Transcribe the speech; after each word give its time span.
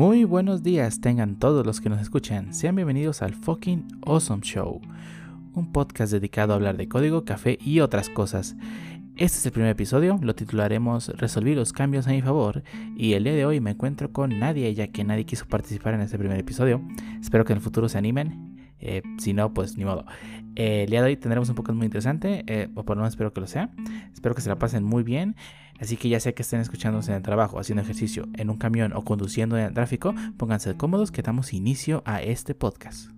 Muy 0.00 0.24
buenos 0.24 0.62
días 0.62 1.02
tengan 1.02 1.38
todos 1.38 1.66
los 1.66 1.82
que 1.82 1.90
nos 1.90 2.00
escuchan. 2.00 2.54
Sean 2.54 2.74
bienvenidos 2.74 3.20
al 3.20 3.34
Fucking 3.34 3.86
Awesome 4.06 4.40
Show, 4.42 4.80
un 5.52 5.72
podcast 5.72 6.10
dedicado 6.10 6.54
a 6.54 6.56
hablar 6.56 6.78
de 6.78 6.88
código, 6.88 7.26
café 7.26 7.58
y 7.60 7.80
otras 7.80 8.08
cosas. 8.08 8.56
Este 9.16 9.36
es 9.36 9.44
el 9.44 9.52
primer 9.52 9.68
episodio, 9.68 10.18
lo 10.22 10.34
titularemos 10.34 11.08
Resolví 11.08 11.54
los 11.54 11.74
cambios 11.74 12.06
a 12.06 12.12
mi 12.12 12.22
favor 12.22 12.62
y 12.96 13.12
el 13.12 13.24
día 13.24 13.34
de 13.34 13.44
hoy 13.44 13.60
me 13.60 13.72
encuentro 13.72 14.10
con 14.10 14.38
nadie 14.38 14.72
ya 14.72 14.86
que 14.86 15.04
nadie 15.04 15.26
quiso 15.26 15.46
participar 15.46 15.92
en 15.92 16.00
este 16.00 16.18
primer 16.18 16.40
episodio. 16.40 16.80
Espero 17.20 17.44
que 17.44 17.52
en 17.52 17.58
el 17.58 17.62
futuro 17.62 17.86
se 17.90 17.98
animen, 17.98 18.56
eh, 18.78 19.02
si 19.18 19.34
no 19.34 19.52
pues 19.52 19.76
ni 19.76 19.84
modo. 19.84 20.06
Eh, 20.56 20.84
el 20.84 20.90
día 20.90 21.02
de 21.02 21.08
hoy 21.08 21.16
tendremos 21.18 21.50
un 21.50 21.56
podcast 21.56 21.76
muy 21.76 21.84
interesante, 21.84 22.42
eh, 22.46 22.70
o 22.74 22.86
por 22.86 22.96
lo 22.96 23.02
menos 23.02 23.12
espero 23.12 23.34
que 23.34 23.42
lo 23.42 23.46
sea. 23.46 23.68
Espero 24.14 24.34
que 24.34 24.40
se 24.40 24.48
la 24.48 24.58
pasen 24.58 24.82
muy 24.82 25.02
bien. 25.02 25.36
Así 25.80 25.96
que 25.96 26.10
ya 26.10 26.20
sea 26.20 26.32
que 26.32 26.42
estén 26.42 26.60
escuchándose 26.60 27.10
en 27.10 27.16
el 27.16 27.22
trabajo, 27.22 27.58
haciendo 27.58 27.82
ejercicio, 27.82 28.28
en 28.34 28.50
un 28.50 28.58
camión 28.58 28.92
o 28.92 29.02
conduciendo 29.02 29.56
en 29.56 29.64
el 29.64 29.74
tráfico, 29.74 30.14
pónganse 30.36 30.76
cómodos 30.76 31.10
que 31.10 31.22
damos 31.22 31.54
inicio 31.54 32.02
a 32.04 32.20
este 32.20 32.54
podcast. 32.54 33.10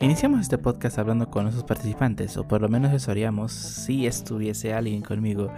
Iniciamos 0.00 0.40
este 0.40 0.56
podcast 0.56 0.98
hablando 0.98 1.30
con 1.30 1.42
nuestros 1.42 1.66
participantes, 1.66 2.38
o 2.38 2.48
por 2.48 2.62
lo 2.62 2.70
menos 2.70 2.94
eso 2.94 3.10
haríamos 3.10 3.52
si 3.52 4.06
estuviese 4.06 4.72
alguien 4.72 5.02
conmigo, 5.02 5.52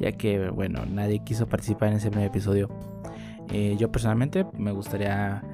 ya 0.00 0.10
que, 0.10 0.50
bueno, 0.50 0.84
nadie 0.84 1.20
quiso 1.20 1.46
participar 1.46 1.90
en 1.90 1.98
ese 1.98 2.10
primer 2.10 2.26
episodio. 2.26 2.68
Eh, 3.50 3.76
yo 3.78 3.92
personalmente 3.92 4.44
me 4.58 4.72
gustaría 4.72 5.44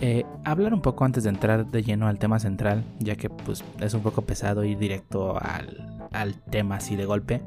eh, 0.00 0.24
hablar 0.44 0.72
un 0.72 0.80
poco 0.80 1.04
antes 1.04 1.24
de 1.24 1.30
entrar 1.30 1.66
de 1.66 1.82
lleno 1.82 2.08
al 2.08 2.18
tema 2.18 2.38
central, 2.38 2.84
ya 2.98 3.16
que 3.16 3.28
pues 3.28 3.62
es 3.80 3.92
un 3.92 4.00
poco 4.00 4.22
pesado 4.22 4.64
ir 4.64 4.78
directo 4.78 5.38
al, 5.38 6.34
tema 6.50 6.76
así 6.76 6.96
de 6.96 7.04
golpe. 7.04 7.42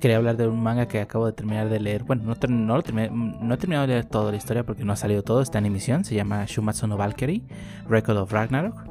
Quería 0.00 0.18
hablar 0.18 0.36
de 0.36 0.46
un 0.46 0.62
manga 0.62 0.88
que 0.88 1.00
acabo 1.00 1.26
de 1.26 1.32
terminar 1.32 1.70
de 1.70 1.80
leer. 1.80 2.04
Bueno, 2.04 2.24
no, 2.24 2.34
no, 2.48 2.82
no 2.82 3.54
he 3.54 3.56
terminado 3.56 3.86
de 3.86 3.94
leer 3.94 4.04
toda 4.04 4.30
la 4.30 4.36
historia 4.36 4.64
porque 4.64 4.84
no 4.84 4.92
ha 4.92 4.96
salido 4.96 5.22
todo. 5.22 5.40
Está 5.40 5.58
en 5.58 5.66
emisión. 5.66 6.04
Se 6.04 6.14
llama 6.14 6.44
Shumatsu 6.44 6.86
no 6.86 6.98
Valkyrie, 6.98 7.44
Record 7.88 8.18
of 8.18 8.32
Ragnarok. 8.32 8.84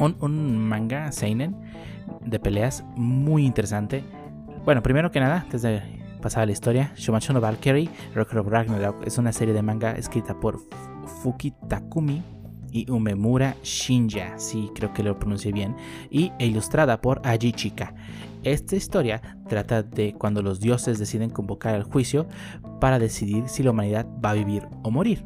Un, 0.00 0.16
un 0.20 0.58
manga 0.58 1.12
seinen 1.12 1.54
de 2.24 2.40
peleas 2.40 2.82
muy 2.96 3.46
interesante. 3.46 4.02
Bueno, 4.64 4.82
primero 4.82 5.12
que 5.12 5.20
nada, 5.20 5.42
antes 5.42 5.62
de 5.62 5.82
pasar 6.20 6.42
a 6.42 6.46
la 6.46 6.52
historia, 6.52 6.92
Shumatsu 6.96 7.32
no 7.32 7.40
Valkyrie, 7.40 7.88
Record 8.14 8.38
of 8.38 8.48
Ragnarok 8.48 9.06
es 9.06 9.16
una 9.18 9.32
serie 9.32 9.54
de 9.54 9.62
manga 9.62 9.92
escrita 9.92 10.34
por 10.40 10.58
Fuki 11.22 11.52
Takumi 11.68 12.22
y 12.72 12.90
Umemura 12.90 13.56
Shinja, 13.62 14.38
sí, 14.38 14.70
creo 14.74 14.92
que 14.92 15.02
lo 15.02 15.18
pronuncié 15.18 15.52
bien, 15.52 15.74
y 16.10 16.32
e 16.38 16.46
ilustrada 16.46 17.00
por 17.00 17.20
Aji 17.24 17.52
Chika. 17.52 17.94
Esta 18.42 18.76
historia 18.76 19.20
trata 19.48 19.82
de 19.82 20.14
cuando 20.14 20.40
los 20.40 20.60
dioses 20.60 20.98
deciden 20.98 21.30
convocar 21.30 21.74
al 21.74 21.82
juicio 21.82 22.26
para 22.80 22.98
decidir 22.98 23.48
si 23.48 23.62
la 23.62 23.72
humanidad 23.72 24.06
va 24.24 24.30
a 24.30 24.34
vivir 24.34 24.66
o 24.82 24.90
morir. 24.90 25.24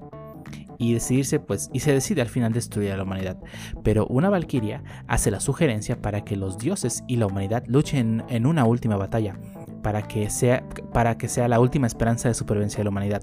Y 0.77 0.95
decidirse, 0.95 1.39
pues, 1.39 1.70
y 1.73 1.81
se 1.81 1.92
decide 1.92 2.20
al 2.20 2.29
final 2.29 2.53
destruir 2.53 2.91
a 2.91 2.97
la 2.97 3.05
humanidad. 3.05 3.39
Pero 3.84 4.06
una 4.08 4.29
valquiria 4.29 4.83
hace 5.06 5.31
la 5.31 5.39
sugerencia 5.39 6.03
para 6.03 6.25
que 6.25 6.36
los 6.36 6.58
dioses 6.58 7.05
y 7.06 7.17
la 7.17 7.27
humanidad 7.27 7.62
luchen 7.69 8.25
en 8.29 8.47
una 8.47 8.64
última 8.64 8.97
batalla, 8.97 9.39
para 9.83 10.03
que 10.03 10.29
sea, 10.31 10.69
para 10.92 11.17
que 11.17 11.29
sea 11.29 11.47
la 11.47 11.61
última 11.61 11.86
esperanza 11.86 12.29
de 12.29 12.34
supervivencia 12.34 12.79
de 12.79 12.84
la 12.84 12.91
humanidad. 12.91 13.23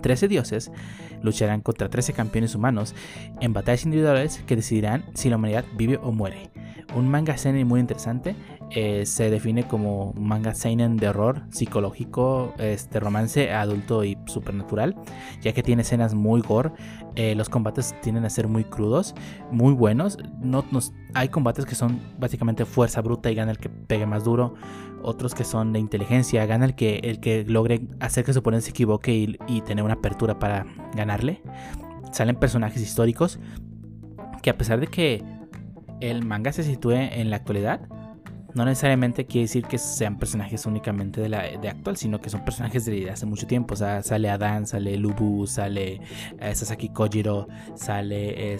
Trece 0.00 0.26
dioses 0.28 0.72
lucharán 1.22 1.60
contra 1.60 1.88
13 1.88 2.12
campeones 2.12 2.54
humanos 2.54 2.94
en 3.40 3.52
batallas 3.52 3.84
individuales 3.84 4.42
que 4.46 4.56
decidirán 4.56 5.04
si 5.14 5.30
la 5.30 5.36
humanidad 5.36 5.64
vive 5.76 5.98
o 6.02 6.12
muere. 6.12 6.50
Un 6.94 7.08
manga 7.08 7.36
seinen 7.38 7.66
muy 7.66 7.80
interesante, 7.80 8.36
eh, 8.70 9.06
se 9.06 9.30
define 9.30 9.64
como 9.64 10.12
manga 10.14 10.54
seinen 10.54 10.96
de 10.96 11.08
horror 11.08 11.42
psicológico, 11.50 12.54
este 12.58 13.00
romance 13.00 13.52
adulto 13.52 14.04
y 14.04 14.18
supernatural, 14.26 14.96
ya 15.40 15.52
que 15.52 15.62
tiene 15.62 15.82
escenas 15.82 16.14
muy 16.14 16.40
gore, 16.42 16.70
eh, 17.14 17.34
los 17.34 17.48
combates 17.48 17.94
tienden 18.00 18.24
a 18.24 18.30
ser 18.30 18.48
muy 18.48 18.64
crudos, 18.64 19.14
muy 19.50 19.74
buenos, 19.74 20.18
no, 20.40 20.64
hay 21.14 21.28
combates 21.28 21.66
que 21.66 21.74
son 21.74 22.00
básicamente 22.18 22.64
fuerza 22.64 23.00
bruta 23.00 23.30
y 23.30 23.34
gana 23.34 23.52
el 23.52 23.58
que 23.58 23.68
pegue 23.68 24.06
más 24.06 24.24
duro, 24.24 24.54
otros 25.02 25.34
que 25.34 25.44
son 25.44 25.72
de 25.72 25.78
inteligencia, 25.78 26.46
gana 26.46 26.64
el 26.64 26.74
que, 26.74 27.00
el 27.04 27.20
que 27.20 27.44
logre 27.44 27.82
hacer 28.00 28.24
que 28.24 28.32
su 28.32 28.40
oponente 28.40 28.66
se 28.66 28.70
equivoque 28.70 29.36
y, 29.46 29.60
tener 29.62 29.84
una 29.84 29.94
apertura 29.94 30.38
para 30.38 30.66
ganarle. 30.94 31.42
Salen 32.12 32.36
personajes 32.36 32.82
históricos 32.82 33.38
que 34.42 34.50
a 34.50 34.58
pesar 34.58 34.80
de 34.80 34.88
que 34.88 35.22
el 36.00 36.24
manga 36.24 36.52
se 36.52 36.64
sitúe 36.64 36.92
en 36.92 37.30
la 37.30 37.36
actualidad, 37.36 37.88
no 38.54 38.64
necesariamente 38.64 39.24
quiere 39.24 39.44
decir 39.44 39.64
que 39.64 39.78
sean 39.78 40.18
personajes 40.18 40.66
únicamente 40.66 41.20
de 41.20 41.28
la 41.28 41.42
de 41.42 41.68
actual, 41.68 41.96
sino 41.96 42.20
que 42.20 42.28
son 42.28 42.44
personajes 42.44 42.84
de 42.84 43.10
hace 43.10 43.24
mucho 43.24 43.46
tiempo. 43.46 43.74
O 43.74 43.76
sea, 43.76 44.02
sale 44.02 44.28
Adan, 44.28 44.66
sale 44.66 44.96
Lubu, 44.96 45.46
sale 45.46 46.00
eh, 46.38 46.54
Sasaki 46.54 46.90
Kojiro, 46.90 47.48
sale. 47.74 48.56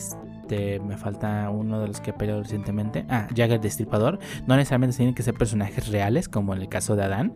Me 0.50 0.96
falta 0.96 1.48
uno 1.50 1.80
de 1.80 1.88
los 1.88 2.00
que 2.00 2.12
peleó 2.12 2.42
recientemente. 2.42 3.06
Ah, 3.08 3.26
Jagger 3.34 3.60
Destripador. 3.60 4.18
No 4.46 4.56
necesariamente 4.56 4.96
tienen 4.96 5.14
que 5.14 5.22
ser 5.22 5.34
personajes 5.34 5.88
reales, 5.88 6.28
como 6.28 6.54
en 6.54 6.60
el 6.60 6.68
caso 6.68 6.96
de 6.96 7.04
Adan, 7.04 7.34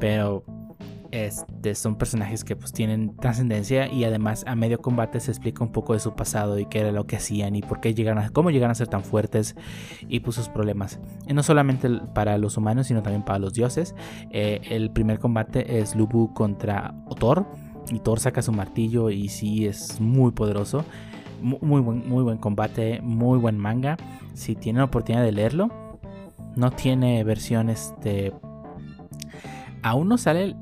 pero 0.00 0.44
este, 1.10 1.74
son 1.74 1.96
personajes 1.96 2.44
que 2.44 2.54
pues 2.54 2.72
tienen 2.72 3.16
trascendencia 3.16 3.90
y 3.90 4.04
además 4.04 4.44
a 4.46 4.54
medio 4.54 4.80
combate 4.80 5.20
se 5.20 5.30
explica 5.30 5.64
un 5.64 5.72
poco 5.72 5.94
de 5.94 6.00
su 6.00 6.14
pasado 6.14 6.58
y 6.58 6.66
qué 6.66 6.80
era 6.80 6.92
lo 6.92 7.06
que 7.06 7.16
hacían 7.16 7.56
y 7.56 7.62
por 7.62 7.80
qué 7.80 7.94
llegaron 7.94 8.22
a, 8.22 8.30
cómo 8.30 8.50
llegaron 8.50 8.72
a 8.72 8.74
ser 8.74 8.88
tan 8.88 9.02
fuertes 9.02 9.56
y 10.08 10.20
pues 10.20 10.36
sus 10.36 10.48
problemas. 10.48 11.00
Y 11.26 11.32
no 11.32 11.42
solamente 11.42 11.88
para 12.14 12.36
los 12.36 12.56
humanos 12.56 12.88
sino 12.88 13.02
también 13.02 13.24
para 13.24 13.38
los 13.38 13.54
dioses. 13.54 13.94
Eh, 14.30 14.60
el 14.70 14.90
primer 14.90 15.18
combate 15.18 15.78
es 15.78 15.96
Lubu 15.96 16.34
contra 16.34 16.94
Thor 17.18 17.46
y 17.90 18.00
Thor 18.00 18.20
saca 18.20 18.42
su 18.42 18.52
martillo 18.52 19.08
y 19.10 19.28
sí 19.28 19.66
es 19.66 20.00
muy 20.00 20.32
poderoso. 20.32 20.84
Muy, 21.40 21.80
buen, 21.80 22.08
muy 22.08 22.22
buen 22.22 22.38
combate, 22.38 23.00
muy 23.02 23.38
buen 23.38 23.58
manga. 23.58 23.96
Si 24.34 24.54
tienen 24.54 24.78
la 24.78 24.84
oportunidad 24.84 25.24
de 25.24 25.32
leerlo, 25.32 25.68
no 26.56 26.70
tiene 26.70 27.22
versión 27.24 27.70
este... 27.70 28.32
Aún 29.82 30.08
no 30.08 30.18
sale 30.18 30.56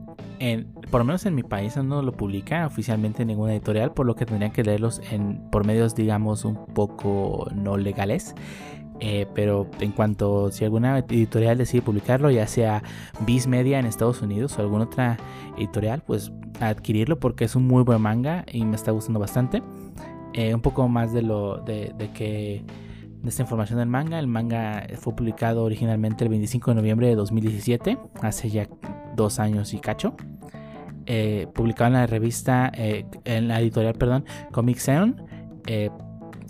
por 0.90 1.00
lo 1.00 1.04
menos 1.04 1.24
en 1.26 1.34
mi 1.34 1.42
país 1.42 1.76
no 1.76 2.02
lo 2.02 2.12
publica 2.12 2.66
oficialmente 2.66 3.24
ninguna 3.24 3.52
editorial, 3.52 3.92
por 3.92 4.06
lo 4.06 4.14
que 4.14 4.26
tendrían 4.26 4.52
que 4.52 4.62
leerlos 4.62 5.00
en, 5.10 5.40
por 5.50 5.66
medios, 5.66 5.94
digamos, 5.94 6.44
un 6.44 6.66
poco 6.66 7.48
no 7.54 7.76
legales. 7.76 8.34
Eh, 8.98 9.26
pero 9.34 9.68
en 9.80 9.92
cuanto 9.92 10.50
si 10.50 10.64
alguna 10.64 10.98
editorial 11.00 11.58
decide 11.58 11.82
publicarlo, 11.82 12.30
ya 12.30 12.46
sea 12.46 12.82
Viz 13.26 13.46
Media 13.46 13.78
en 13.78 13.84
Estados 13.84 14.22
Unidos 14.22 14.58
o 14.58 14.62
alguna 14.62 14.84
otra 14.84 15.18
editorial, 15.58 16.02
pues 16.06 16.32
adquirirlo 16.60 17.18
porque 17.18 17.44
es 17.44 17.56
un 17.56 17.66
muy 17.66 17.82
buen 17.82 18.00
manga 18.00 18.46
y 18.50 18.64
me 18.64 18.76
está 18.76 18.92
gustando 18.92 19.20
bastante. 19.20 19.62
Eh, 20.32 20.54
un 20.54 20.60
poco 20.60 20.88
más 20.88 21.12
de 21.12 21.22
lo 21.22 21.58
de, 21.58 21.94
que 22.14 22.64
de 23.22 23.28
esta 23.28 23.42
información 23.42 23.78
del 23.78 23.88
manga. 23.88 24.18
El 24.18 24.26
manga 24.26 24.86
fue 24.96 25.14
publicado 25.14 25.64
originalmente 25.64 26.24
el 26.24 26.30
25 26.30 26.72
de 26.72 26.74
noviembre 26.74 27.08
de 27.08 27.14
2017, 27.14 27.98
hace 28.20 28.50
ya 28.50 28.68
dos 29.14 29.38
años 29.38 29.74
y 29.74 29.78
cacho. 29.78 30.14
Eh, 31.08 31.46
publicado 31.54 31.86
en 31.86 31.92
la 31.94 32.06
revista, 32.06 32.70
eh, 32.74 33.06
en 33.24 33.46
la 33.46 33.60
editorial, 33.60 33.94
perdón, 33.94 34.24
Comic 34.52 34.78
Zone. 34.78 35.14
Eh, 35.66 35.90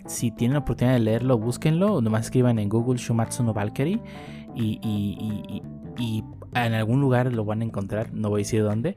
si 0.07 0.31
tienen 0.31 0.55
la 0.55 0.61
oportunidad 0.61 0.95
de 0.95 1.01
leerlo, 1.01 1.39
búsquenlo. 1.39 2.01
Nomás 2.01 2.27
escriban 2.27 2.59
en 2.59 2.69
Google 2.71 2.99
Shumatsu 2.99 3.43
no 3.45 3.53
Valkyrie 3.53 4.01
y, 4.55 4.81
y, 5.99 6.25
en 6.65 6.75
algún 6.75 7.01
lugar 7.01 7.33
lo 7.33 7.45
van 7.45 7.61
a 7.61 7.65
encontrar. 7.65 8.13
No 8.13 8.31
voy 8.31 8.41
a 8.41 8.45
decir 8.45 8.63
dónde. 8.63 8.97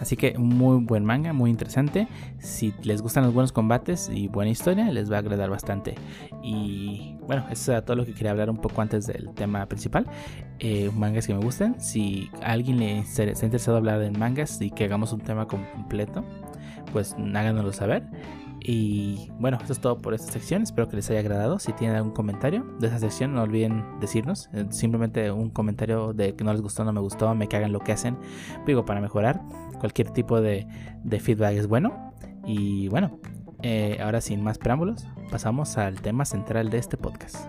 Así 0.00 0.16
que 0.16 0.38
muy 0.38 0.84
buen 0.84 1.04
manga, 1.04 1.32
muy 1.32 1.50
interesante. 1.50 2.06
Si 2.38 2.72
les 2.82 3.02
gustan 3.02 3.24
los 3.24 3.34
buenos 3.34 3.52
combates 3.52 4.10
y 4.12 4.28
buena 4.28 4.50
historia, 4.50 4.90
les 4.90 5.10
va 5.10 5.16
a 5.16 5.18
agradar 5.20 5.50
bastante. 5.50 5.94
Y 6.42 7.16
bueno, 7.26 7.46
eso 7.50 7.72
era 7.72 7.84
todo 7.84 7.96
lo 7.96 8.04
que 8.04 8.12
quería 8.12 8.30
hablar 8.30 8.50
un 8.50 8.58
poco 8.58 8.82
antes 8.82 9.06
del 9.06 9.30
tema 9.34 9.66
principal. 9.66 10.06
Eh, 10.58 10.90
mangas 10.94 11.26
que 11.26 11.34
me 11.34 11.42
gusten. 11.42 11.80
Si 11.80 12.30
alguien 12.42 12.78
le 12.78 12.98
está 12.98 13.24
interesado 13.24 13.76
hablar 13.76 13.98
de 13.98 14.10
mangas 14.10 14.60
y 14.60 14.70
que 14.70 14.84
hagamos 14.84 15.12
un 15.12 15.20
tema 15.20 15.46
completo, 15.46 16.24
pues 16.92 17.14
háganoslo 17.14 17.72
saber. 17.72 18.04
Y 18.64 19.30
bueno, 19.38 19.58
eso 19.62 19.72
es 19.72 19.80
todo 19.80 20.00
por 20.00 20.14
esta 20.14 20.30
sección. 20.32 20.62
Espero 20.62 20.88
que 20.88 20.96
les 20.96 21.10
haya 21.10 21.20
agradado. 21.20 21.58
Si 21.58 21.72
tienen 21.72 21.96
algún 21.96 22.12
comentario 22.12 22.64
de 22.78 22.86
esa 22.86 22.98
sección, 22.98 23.34
no 23.34 23.42
olviden 23.42 23.84
decirnos. 24.00 24.48
Eh, 24.52 24.66
simplemente 24.70 25.30
un 25.32 25.50
comentario 25.50 26.12
de 26.12 26.34
que 26.36 26.44
no 26.44 26.52
les 26.52 26.62
gustó, 26.62 26.84
no 26.84 26.92
me 26.92 27.00
gustó, 27.00 27.34
me 27.34 27.48
cagan 27.48 27.72
lo 27.72 27.80
que 27.80 27.92
hacen. 27.92 28.16
Digo, 28.66 28.84
para 28.84 29.00
mejorar. 29.00 29.40
Cualquier 29.80 30.10
tipo 30.10 30.40
de, 30.40 30.66
feedback 31.20 31.56
es 31.56 31.66
bueno. 31.66 32.12
Y 32.46 32.88
bueno, 32.88 33.18
eh, 33.62 33.98
ahora 34.00 34.20
sin 34.20 34.42
más 34.42 34.58
preámbulos, 34.58 35.06
pasamos 35.30 35.76
al 35.78 36.00
tema 36.00 36.24
central 36.24 36.70
de 36.70 36.78
este 36.78 36.96
podcast. 36.96 37.48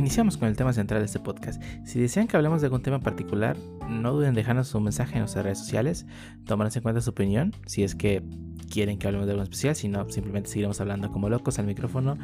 Iniciamos 0.00 0.36
con 0.36 0.48
el 0.48 0.56
tema 0.56 0.72
central 0.72 1.00
de 1.00 1.06
este 1.06 1.20
podcast. 1.20 1.62
Si 1.84 2.00
desean 2.00 2.26
que 2.26 2.36
hablemos 2.36 2.60
de 2.60 2.66
algún 2.66 2.82
tema 2.82 2.96
en 2.96 3.02
particular, 3.02 3.56
no 3.88 4.12
duden 4.12 4.30
en 4.30 4.34
dejarnos 4.34 4.74
un 4.74 4.84
mensaje 4.84 5.14
en 5.14 5.20
nuestras 5.20 5.44
redes 5.44 5.58
sociales. 5.58 6.06
Tomaremos 6.46 6.74
en 6.76 6.82
cuenta 6.82 7.00
su 7.00 7.10
opinión, 7.10 7.54
si 7.66 7.84
es 7.84 7.94
que 7.94 8.22
quieren 8.70 8.98
que 8.98 9.06
hablemos 9.06 9.26
de 9.26 9.32
algo 9.32 9.42
especial, 9.42 9.76
si 9.76 9.88
no, 9.88 10.08
simplemente 10.10 10.48
seguiremos 10.48 10.80
hablando 10.80 11.10
como 11.10 11.28
locos 11.28 11.58
al 11.58 11.66
micrófono 11.66 12.18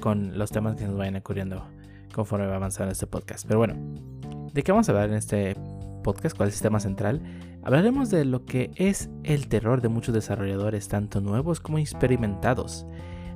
con 0.00 0.36
los 0.38 0.50
temas 0.50 0.76
que 0.76 0.86
nos 0.86 0.96
vayan 0.96 1.16
ocurriendo 1.16 1.66
conforme 2.12 2.46
va 2.46 2.56
avanzando 2.56 2.92
este 2.92 3.06
podcast. 3.06 3.46
Pero 3.46 3.58
bueno, 3.58 3.76
¿de 4.52 4.62
qué 4.62 4.72
vamos 4.72 4.88
a 4.88 4.92
hablar 4.92 5.08
en 5.08 5.14
este 5.14 5.56
podcast? 6.02 6.36
¿Cuál 6.36 6.48
es 6.48 6.56
el 6.56 6.62
tema 6.62 6.80
central? 6.80 7.22
Hablaremos 7.62 8.10
de 8.10 8.24
lo 8.24 8.44
que 8.44 8.72
es 8.76 9.08
el 9.22 9.48
terror 9.48 9.80
de 9.80 9.88
muchos 9.88 10.14
desarrolladores, 10.14 10.88
tanto 10.88 11.20
nuevos 11.20 11.60
como 11.60 11.78
experimentados. 11.78 12.86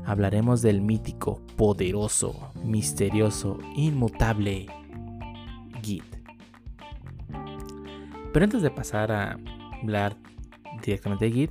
Hablaremos 0.09 0.63
del 0.63 0.81
mítico, 0.81 1.43
poderoso, 1.57 2.51
misterioso, 2.65 3.59
inmutable 3.77 4.67
Git. 5.83 6.03
Pero 8.33 8.45
antes 8.45 8.63
de 8.63 8.71
pasar 8.71 9.13
a 9.13 9.39
hablar 9.83 10.17
directamente 10.83 11.27
de 11.27 11.33
Git, 11.33 11.51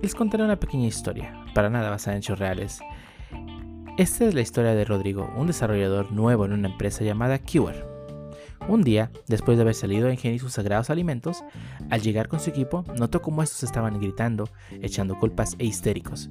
les 0.00 0.14
contaré 0.14 0.44
una 0.44 0.60
pequeña 0.60 0.86
historia, 0.86 1.34
para 1.52 1.68
nada 1.68 1.90
basada 1.90 2.14
en 2.14 2.18
hechos 2.18 2.38
reales. 2.38 2.78
Esta 3.96 4.26
es 4.26 4.34
la 4.34 4.40
historia 4.40 4.76
de 4.76 4.84
Rodrigo, 4.84 5.28
un 5.36 5.48
desarrollador 5.48 6.12
nuevo 6.12 6.44
en 6.44 6.52
una 6.52 6.68
empresa 6.68 7.02
llamada 7.02 7.40
Cure. 7.40 7.84
Un 8.68 8.82
día, 8.82 9.10
después 9.26 9.58
de 9.58 9.62
haber 9.62 9.74
salido 9.74 10.06
a 10.06 10.12
ingerir 10.12 10.38
sus 10.38 10.52
sagrados 10.52 10.90
alimentos, 10.90 11.42
al 11.90 12.02
llegar 12.02 12.28
con 12.28 12.38
su 12.38 12.50
equipo, 12.50 12.84
notó 12.96 13.20
cómo 13.20 13.42
estos 13.42 13.64
estaban 13.64 13.98
gritando, 13.98 14.48
echando 14.80 15.18
culpas 15.18 15.56
e 15.58 15.64
histéricos. 15.64 16.30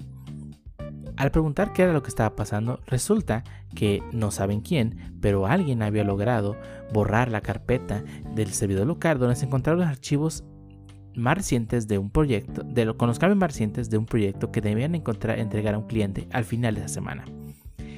Al 1.18 1.32
preguntar 1.32 1.74
qué 1.74 1.82
era 1.82 1.94
lo 1.94 2.04
que 2.04 2.10
estaba 2.10 2.36
pasando, 2.36 2.80
resulta 2.86 3.44
que 3.74 4.04
no 4.12 4.30
saben 4.30 4.62
quién, 4.62 5.18
pero 5.20 5.48
alguien 5.48 5.82
había 5.82 6.04
logrado 6.04 6.56
borrar 6.94 7.32
la 7.32 7.42
carpeta 7.42 8.04
del 8.36 8.54
servidor 8.54 8.86
local 8.86 9.18
donde 9.18 9.36
se 9.36 9.46
encontraron 9.46 9.82
los 9.82 9.90
archivos 9.90 10.44
más 11.16 11.36
recientes 11.36 11.88
de 11.88 11.98
un 11.98 12.12
proyecto, 12.12 12.64
con 12.98 13.08
los 13.08 13.18
cambios 13.18 13.40
más 13.40 13.50
recientes 13.50 13.90
de 13.90 13.98
un 13.98 14.06
proyecto 14.06 14.52
que 14.52 14.62
debían 14.62 14.94
encontrar, 14.94 15.40
entregar 15.40 15.74
a 15.74 15.80
un 15.80 15.88
cliente 15.88 16.28
al 16.32 16.46
final 16.46 16.76
de 16.76 16.82
la 16.82 16.88
semana 16.88 17.26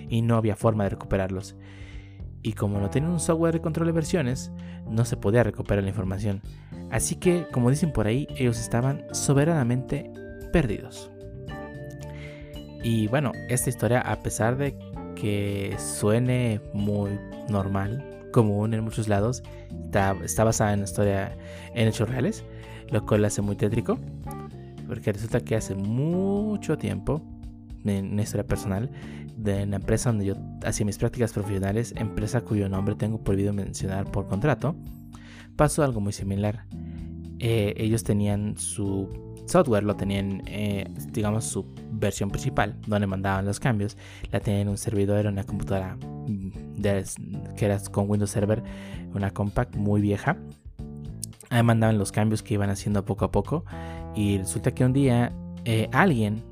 y 0.07 0.21
no 0.21 0.37
había 0.37 0.55
forma 0.55 0.85
de 0.85 0.91
recuperarlos. 0.91 1.57
Y 2.41 2.53
como 2.53 2.79
no 2.79 2.89
tenían 2.89 3.11
un 3.11 3.19
software 3.19 3.53
de 3.53 3.61
control 3.61 3.87
de 3.87 3.93
versiones, 3.93 4.49
no 4.87 5.03
se 5.03 5.17
podía 5.17 5.43
recuperar 5.43 5.83
la 5.83 5.89
información. 5.89 6.41
Así 6.89 7.15
que, 7.15 7.47
como 7.51 7.69
dicen 7.69 7.91
por 7.91 8.07
ahí, 8.07 8.29
ellos 8.37 8.57
estaban 8.61 9.03
soberanamente 9.11 10.09
perdidos. 10.53 11.11
Y 12.83 13.07
bueno, 13.07 13.31
esta 13.49 13.69
historia, 13.69 14.01
a 14.01 14.21
pesar 14.21 14.57
de 14.57 14.77
que 15.15 15.75
suene 15.77 16.61
muy 16.73 17.11
normal, 17.49 18.05
común 18.31 18.73
en 18.73 18.83
muchos 18.83 19.07
lados, 19.07 19.43
está, 19.85 20.15
está 20.23 20.43
basada 20.43 20.73
en 20.73 20.83
historia 20.83 21.35
en 21.73 21.87
hechos 21.87 22.09
reales, 22.09 22.43
lo 22.89 23.05
cual 23.05 23.25
hace 23.25 23.41
muy 23.41 23.55
tétrico, 23.55 23.99
porque 24.87 25.11
resulta 25.11 25.41
que 25.41 25.55
hace 25.55 25.75
mucho 25.75 26.77
tiempo, 26.77 27.21
en 27.83 28.13
una 28.13 28.21
historia 28.21 28.45
personal, 28.45 28.89
de 29.35 29.65
la 29.65 29.77
empresa 29.77 30.09
donde 30.09 30.25
yo 30.25 30.35
hacía 30.65 30.85
mis 30.85 30.97
prácticas 30.97 31.31
profesionales, 31.31 31.93
empresa 31.95 32.41
cuyo 32.41 32.67
nombre 32.67 32.95
tengo 32.95 33.23
prohibido 33.23 33.53
mencionar 33.53 34.09
por 34.11 34.27
contrato, 34.27 34.75
pasó 35.55 35.83
algo 35.83 36.01
muy 36.01 36.13
similar. 36.13 36.65
Eh, 37.39 37.73
ellos 37.77 38.03
tenían 38.03 38.57
su 38.57 39.28
software, 39.49 39.83
lo 39.83 39.95
tenían, 39.95 40.43
eh, 40.45 40.85
digamos, 41.11 41.45
su 41.45 41.65
versión 41.91 42.29
principal, 42.29 42.75
donde 42.87 43.07
mandaban 43.07 43.45
los 43.45 43.59
cambios, 43.59 43.97
la 44.31 44.39
tenían 44.39 44.63
en 44.63 44.69
un 44.69 44.77
servidor, 44.77 45.25
en 45.25 45.33
una 45.33 45.43
computadora 45.43 45.97
mm, 46.27 46.81
que 47.55 47.65
era 47.65 47.79
con 47.91 48.09
Windows 48.09 48.31
Server, 48.31 48.63
una 49.13 49.31
compact 49.31 49.75
muy 49.75 50.01
vieja. 50.01 50.37
Ahí 51.49 51.63
mandaban 51.63 51.97
los 51.97 52.11
cambios 52.11 52.43
que 52.43 52.53
iban 52.53 52.69
haciendo 52.69 53.03
poco 53.03 53.25
a 53.25 53.31
poco. 53.31 53.65
Y 54.15 54.37
resulta 54.37 54.71
que 54.71 54.85
un 54.85 54.93
día 54.93 55.33
eh, 55.65 55.89
alguien, 55.91 56.43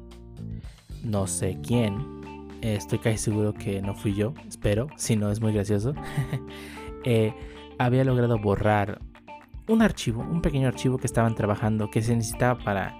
no 1.03 1.27
sé 1.27 1.59
quién, 1.61 2.17
estoy 2.61 2.99
casi 2.99 3.17
seguro 3.17 3.53
que 3.53 3.81
no 3.81 3.93
fui 3.93 4.13
yo, 4.13 4.33
espero, 4.47 4.87
si 4.95 5.15
no 5.15 5.31
es 5.31 5.41
muy 5.41 5.53
gracioso, 5.53 5.93
eh, 7.05 7.33
había 7.77 8.03
logrado 8.03 8.37
borrar 8.39 8.99
un 9.67 9.81
archivo, 9.81 10.21
un 10.21 10.41
pequeño 10.41 10.67
archivo 10.67 10.97
que 10.97 11.07
estaban 11.07 11.35
trabajando 11.35 11.89
que 11.89 12.01
se 12.01 12.15
necesitaba 12.15 12.63
para, 12.63 12.95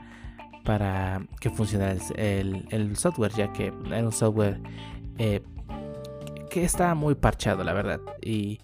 para 0.64 1.25
que 1.40 1.50
funcionara 1.50 1.96
el, 2.16 2.98
software, 2.98 3.31
ya 3.34 3.54
que 3.54 3.74
era 3.86 4.06
un 4.06 4.12
software 4.12 4.60
eh, 5.18 5.42
que 6.50 6.64
estaba 6.64 6.96
muy 6.96 7.16
parchado, 7.16 7.64
la 7.64 7.74
verdad. 7.74 8.00
Y 8.22 8.60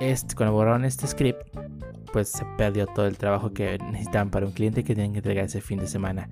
este, 0.00 0.34
cuando 0.34 0.54
borraron 0.54 0.84
este 0.84 1.06
script, 1.06 1.40
pues 2.12 2.28
se 2.28 2.44
perdió 2.58 2.86
todo 2.86 3.06
el 3.06 3.18
trabajo 3.18 3.52
que 3.52 3.78
necesitaban 3.78 4.30
para 4.30 4.46
un 4.46 4.52
cliente 4.52 4.84
que 4.84 4.94
tenían 4.94 5.12
que 5.12 5.18
entregar 5.18 5.44
ese 5.44 5.60
fin 5.60 5.78
de 5.78 5.86
semana. 5.86 6.28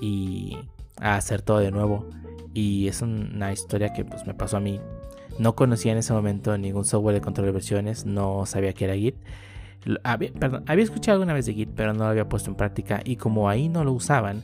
Y 0.00 0.58
hacer 1.00 1.42
todo 1.42 1.58
de 1.58 1.70
nuevo. 1.70 2.08
Y 2.52 2.88
es 2.88 3.02
una 3.02 3.52
historia 3.52 3.92
que 3.92 4.04
pues 4.04 4.26
me 4.26 4.34
pasó 4.34 4.56
a 4.56 4.60
mí. 4.60 4.80
No 5.38 5.54
conocía 5.54 5.92
en 5.92 5.98
ese 5.98 6.12
momento 6.12 6.56
ningún 6.58 6.84
software 6.84 7.14
de 7.14 7.20
control 7.20 7.46
de 7.46 7.52
versiones, 7.52 8.04
no 8.04 8.44
sabía 8.46 8.72
que 8.72 8.84
era 8.84 8.94
Git. 8.94 9.16
Había, 10.04 10.30
escuchado 10.78 11.16
alguna 11.16 11.34
vez 11.34 11.46
de 11.46 11.54
Git, 11.54 11.70
pero 11.74 11.92
no 11.92 12.04
lo 12.04 12.10
había 12.10 12.28
puesto 12.28 12.50
en 12.50 12.56
práctica. 12.56 13.00
Y 13.04 13.16
como 13.16 13.48
ahí 13.48 13.68
no 13.68 13.84
lo 13.84 13.92
usaban, 13.92 14.42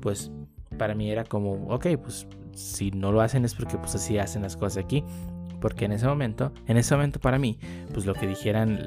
pues 0.00 0.30
para 0.78 0.94
mí 0.94 1.10
era 1.10 1.24
como, 1.24 1.66
ok, 1.68 1.86
pues 2.02 2.26
si 2.52 2.90
no 2.90 3.12
lo 3.12 3.20
hacen 3.20 3.44
es 3.44 3.54
porque 3.54 3.76
pues 3.78 3.94
así 3.94 4.18
hacen 4.18 4.42
las 4.42 4.56
cosas 4.56 4.84
aquí. 4.84 5.04
Porque 5.60 5.86
en 5.86 5.92
ese 5.92 6.06
momento, 6.06 6.52
en 6.66 6.76
ese 6.76 6.94
momento 6.94 7.18
para 7.18 7.38
mí, 7.38 7.58
pues 7.92 8.06
lo 8.06 8.14
que 8.14 8.26
dijeran 8.26 8.78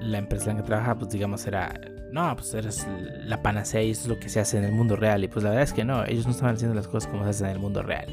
la 0.00 0.18
empresa 0.18 0.50
en 0.50 0.56
la 0.56 0.62
que 0.62 0.66
trabajaba, 0.66 0.98
pues 0.98 1.12
digamos 1.12 1.46
era 1.46 1.72
no, 2.14 2.36
pues 2.36 2.54
eres 2.54 2.86
la 3.24 3.42
panacea 3.42 3.82
y 3.82 3.90
eso 3.90 4.02
es 4.02 4.08
lo 4.08 4.20
que 4.20 4.28
se 4.28 4.38
hace 4.38 4.56
en 4.56 4.64
el 4.64 4.72
mundo 4.72 4.94
real. 4.94 5.24
Y 5.24 5.28
pues 5.28 5.42
la 5.42 5.50
verdad 5.50 5.64
es 5.64 5.72
que 5.72 5.84
no, 5.84 6.04
ellos 6.04 6.26
no 6.26 6.30
estaban 6.30 6.54
haciendo 6.54 6.74
las 6.74 6.86
cosas 6.86 7.10
como 7.10 7.24
se 7.24 7.30
hacen 7.30 7.46
en 7.46 7.52
el 7.54 7.58
mundo 7.58 7.82
real. 7.82 8.06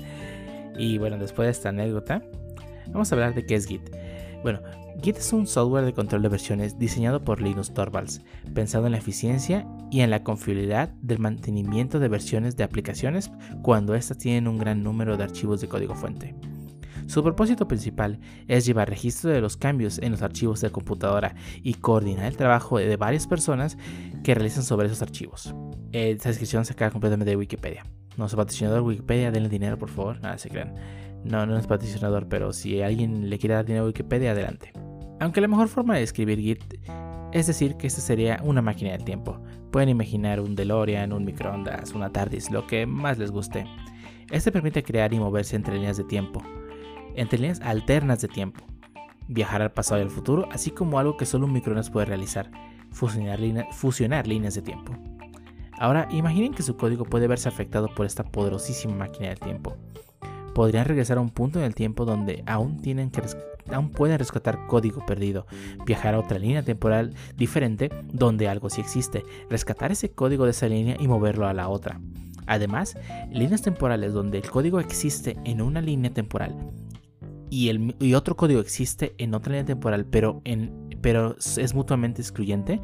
Y 0.76 0.98
bueno, 0.98 1.20
después 1.20 1.46
de 1.46 1.52
esta 1.52 1.70
anécdota, 1.70 2.24
vamos 2.88 3.12
a 3.12 3.16
hablar 3.16 3.36
de 3.36 3.46
qué 3.46 3.54
es 3.54 3.68
Git. 3.68 3.96
Bueno, 4.42 4.60
Git 5.02 5.18
es 5.18 5.34
un 5.34 5.48
software 5.48 5.84
de 5.84 5.94
control 5.94 6.22
de 6.22 6.30
versiones 6.30 6.78
diseñado 6.78 7.24
por 7.24 7.42
Linus 7.42 7.74
Torvalds, 7.74 8.22
pensado 8.54 8.86
en 8.86 8.92
la 8.92 9.00
eficiencia 9.00 9.68
y 9.90 10.02
en 10.02 10.12
la 10.12 10.24
confiabilidad 10.24 10.90
del 11.02 11.18
mantenimiento 11.18 12.00
de 12.00 12.08
versiones 12.08 12.56
de 12.56 12.64
aplicaciones 12.64 13.32
cuando 13.64 13.96
éstas 13.96 14.20
tienen 14.20 14.48
un 14.48 14.60
gran 14.60 14.84
número 14.84 15.18
de 15.18 15.24
archivos 15.24 15.60
de 15.60 15.68
código 15.68 15.96
fuente. 15.96 16.36
Su 17.08 17.24
propósito 17.24 17.68
principal 17.68 18.20
es 18.48 18.64
llevar 18.68 18.90
registro 18.90 19.32
de 19.32 19.42
los 19.42 19.58
cambios 19.58 19.98
en 19.98 20.12
los 20.12 20.22
archivos 20.22 20.62
de 20.62 20.70
computadora 20.70 21.34
y 21.64 21.74
coordinar 21.74 22.28
el 22.28 22.38
trabajo 22.38 22.78
de 22.78 22.96
varias 22.96 23.26
personas 23.26 23.80
que 24.24 24.36
realizan 24.36 24.62
sobre 24.62 24.86
esos 24.86 25.02
archivos. 25.02 25.56
Esta 25.94 26.30
descripción 26.30 26.64
se 26.64 26.74
acaba 26.74 26.92
completamente 26.92 27.32
de 27.32 27.38
Wikipedia. 27.38 27.88
No 28.18 28.28
es 28.28 28.36
patrocinador 28.36 28.84
Wikipedia, 28.84 29.32
denle 29.32 29.50
dinero 29.50 29.80
por 29.80 29.90
favor, 29.90 30.22
nada 30.22 30.38
se 30.38 30.50
crean. 30.50 30.76
No, 31.24 31.48
no 31.48 31.58
es 31.58 31.66
patrocinador, 31.66 32.28
pero 32.28 32.54
si 32.54 32.84
alguien 32.84 33.32
le 33.32 33.40
quiere 33.40 33.56
dar 33.56 33.66
dinero 33.66 33.86
a 33.86 33.88
Wikipedia, 33.88 34.32
adelante. 34.32 34.72
Aunque 35.22 35.40
la 35.40 35.48
mejor 35.48 35.68
forma 35.68 35.96
de 35.96 36.02
escribir 36.02 36.40
Git 36.40 36.64
es 37.32 37.46
decir 37.46 37.78
que 37.78 37.86
esta 37.86 38.02
sería 38.02 38.42
una 38.44 38.64
máquina 38.64 38.92
del 38.92 39.06
tiempo. 39.06 39.40
Pueden 39.72 39.90
imaginar 39.90 40.40
un 40.40 40.56
DeLorean, 40.56 41.14
un 41.14 41.24
microondas, 41.24 41.94
una 41.94 42.12
TARDIS, 42.12 42.50
lo 42.50 42.66
que 42.66 42.88
más 42.88 43.20
les 43.20 43.30
guste. 43.30 43.68
Este 44.32 44.52
permite 44.52 44.82
crear 44.82 45.14
y 45.14 45.20
moverse 45.20 45.56
entre 45.56 45.76
líneas 45.76 45.98
de 45.98 46.06
tiempo, 46.06 46.42
entre 47.16 47.38
líneas 47.38 47.62
alternas 47.62 48.20
de 48.22 48.30
tiempo, 48.30 48.66
viajar 49.28 49.62
al 49.62 49.72
pasado 49.72 50.02
y 50.02 50.04
al 50.06 50.10
futuro, 50.10 50.50
así 50.52 50.72
como 50.72 50.98
algo 50.98 51.18
que 51.18 51.28
solo 51.28 51.46
un 51.46 51.54
microondas 51.54 51.92
puede 51.92 52.08
realizar, 52.08 52.50
fusionar, 52.90 53.68
fusionar 53.74 54.26
líneas 54.26 54.56
de 54.56 54.64
tiempo. 54.64 54.94
Ahora 55.74 56.08
imaginen 56.10 56.56
que 56.56 56.64
su 56.64 56.78
código 56.78 57.06
puede 57.06 57.28
verse 57.28 57.48
afectado 57.48 57.94
por 57.94 58.08
esta 58.08 58.24
poderosísima 58.24 58.96
máquina 58.96 59.30
del 59.30 59.40
tiempo. 59.40 59.78
Podrían 60.56 60.86
regresar 60.86 61.20
a 61.20 61.22
un 61.22 61.30
punto 61.30 61.60
en 61.60 61.66
el 61.66 61.76
tiempo 61.76 62.06
donde 62.06 62.44
aún, 62.48 62.82
tienen 62.82 63.12
que 63.12 63.22
aún 63.70 63.92
pueden 63.92 64.20
rescatar 64.20 64.68
código 64.68 65.06
perdido, 65.06 65.46
viajar 65.86 66.14
a 66.14 66.20
otra 66.20 66.40
línea 66.40 66.64
temporal 66.64 67.14
diferente 67.36 67.90
donde 68.12 68.48
algo 68.48 68.70
sí 68.70 68.82
existe, 68.82 69.24
rescatar 69.50 69.92
ese 69.92 70.12
código 70.12 70.46
de 70.46 70.52
esa 70.52 70.68
línea 70.68 70.98
y 71.00 71.08
moverlo 71.08 71.48
a 71.48 71.54
la 71.54 71.70
otra. 71.70 72.00
Además, 72.48 72.98
líneas 73.32 73.62
temporales 73.62 74.14
donde 74.14 74.40
el 74.40 74.50
código 74.50 74.80
existe 74.80 75.38
en 75.46 75.62
una 75.62 75.82
línea 75.82 76.14
temporal 76.14 76.56
y, 77.52 77.68
el, 77.70 77.96
y 78.00 78.14
otro 78.16 78.36
código 78.36 78.62
existe 78.62 79.14
en 79.18 79.36
otra 79.36 79.52
línea 79.52 79.66
temporal, 79.66 80.06
pero, 80.06 80.42
en, 80.46 80.90
pero 81.02 81.36
es 81.38 81.76
mutuamente 81.76 82.22
excluyente, 82.22 82.82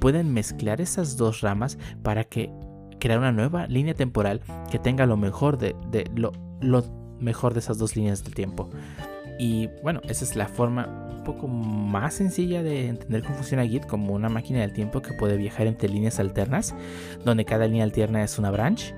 pueden 0.00 0.32
mezclar 0.32 0.80
esas 0.80 1.18
dos 1.18 1.42
ramas 1.42 1.78
para 2.02 2.24
que 2.24 2.50
crear 2.98 3.18
una 3.18 3.30
nueva 3.30 3.66
línea 3.66 3.94
temporal 3.94 4.40
que 4.70 4.78
tenga 4.78 5.04
lo 5.04 5.18
mejor 5.18 5.58
de, 5.58 5.76
lo, 6.14 6.32
lo 6.62 6.82
mejor 7.20 7.52
de 7.52 7.60
esas 7.60 7.76
dos 7.76 7.94
líneas 7.94 8.24
del 8.24 8.34
tiempo. 8.34 8.70
Y 9.38 9.68
bueno, 9.82 10.00
esa 10.08 10.24
es 10.24 10.34
la 10.36 10.48
forma 10.48 10.86
un 11.10 11.24
poco 11.24 11.46
más 11.48 12.14
sencilla 12.14 12.62
de 12.62 12.88
entender 12.88 13.22
cómo 13.22 13.36
funciona 13.36 13.66
Git 13.66 13.86
como 13.86 14.14
una 14.14 14.28
máquina 14.28 14.60
del 14.60 14.72
tiempo 14.72 15.02
que 15.02 15.12
puede 15.12 15.36
viajar 15.36 15.66
entre 15.66 15.88
líneas 15.88 16.18
alternas, 16.20 16.74
donde 17.24 17.44
cada 17.44 17.66
línea 17.66 17.84
alterna 17.84 18.22
es 18.22 18.38
una 18.38 18.50
branch 18.50 18.94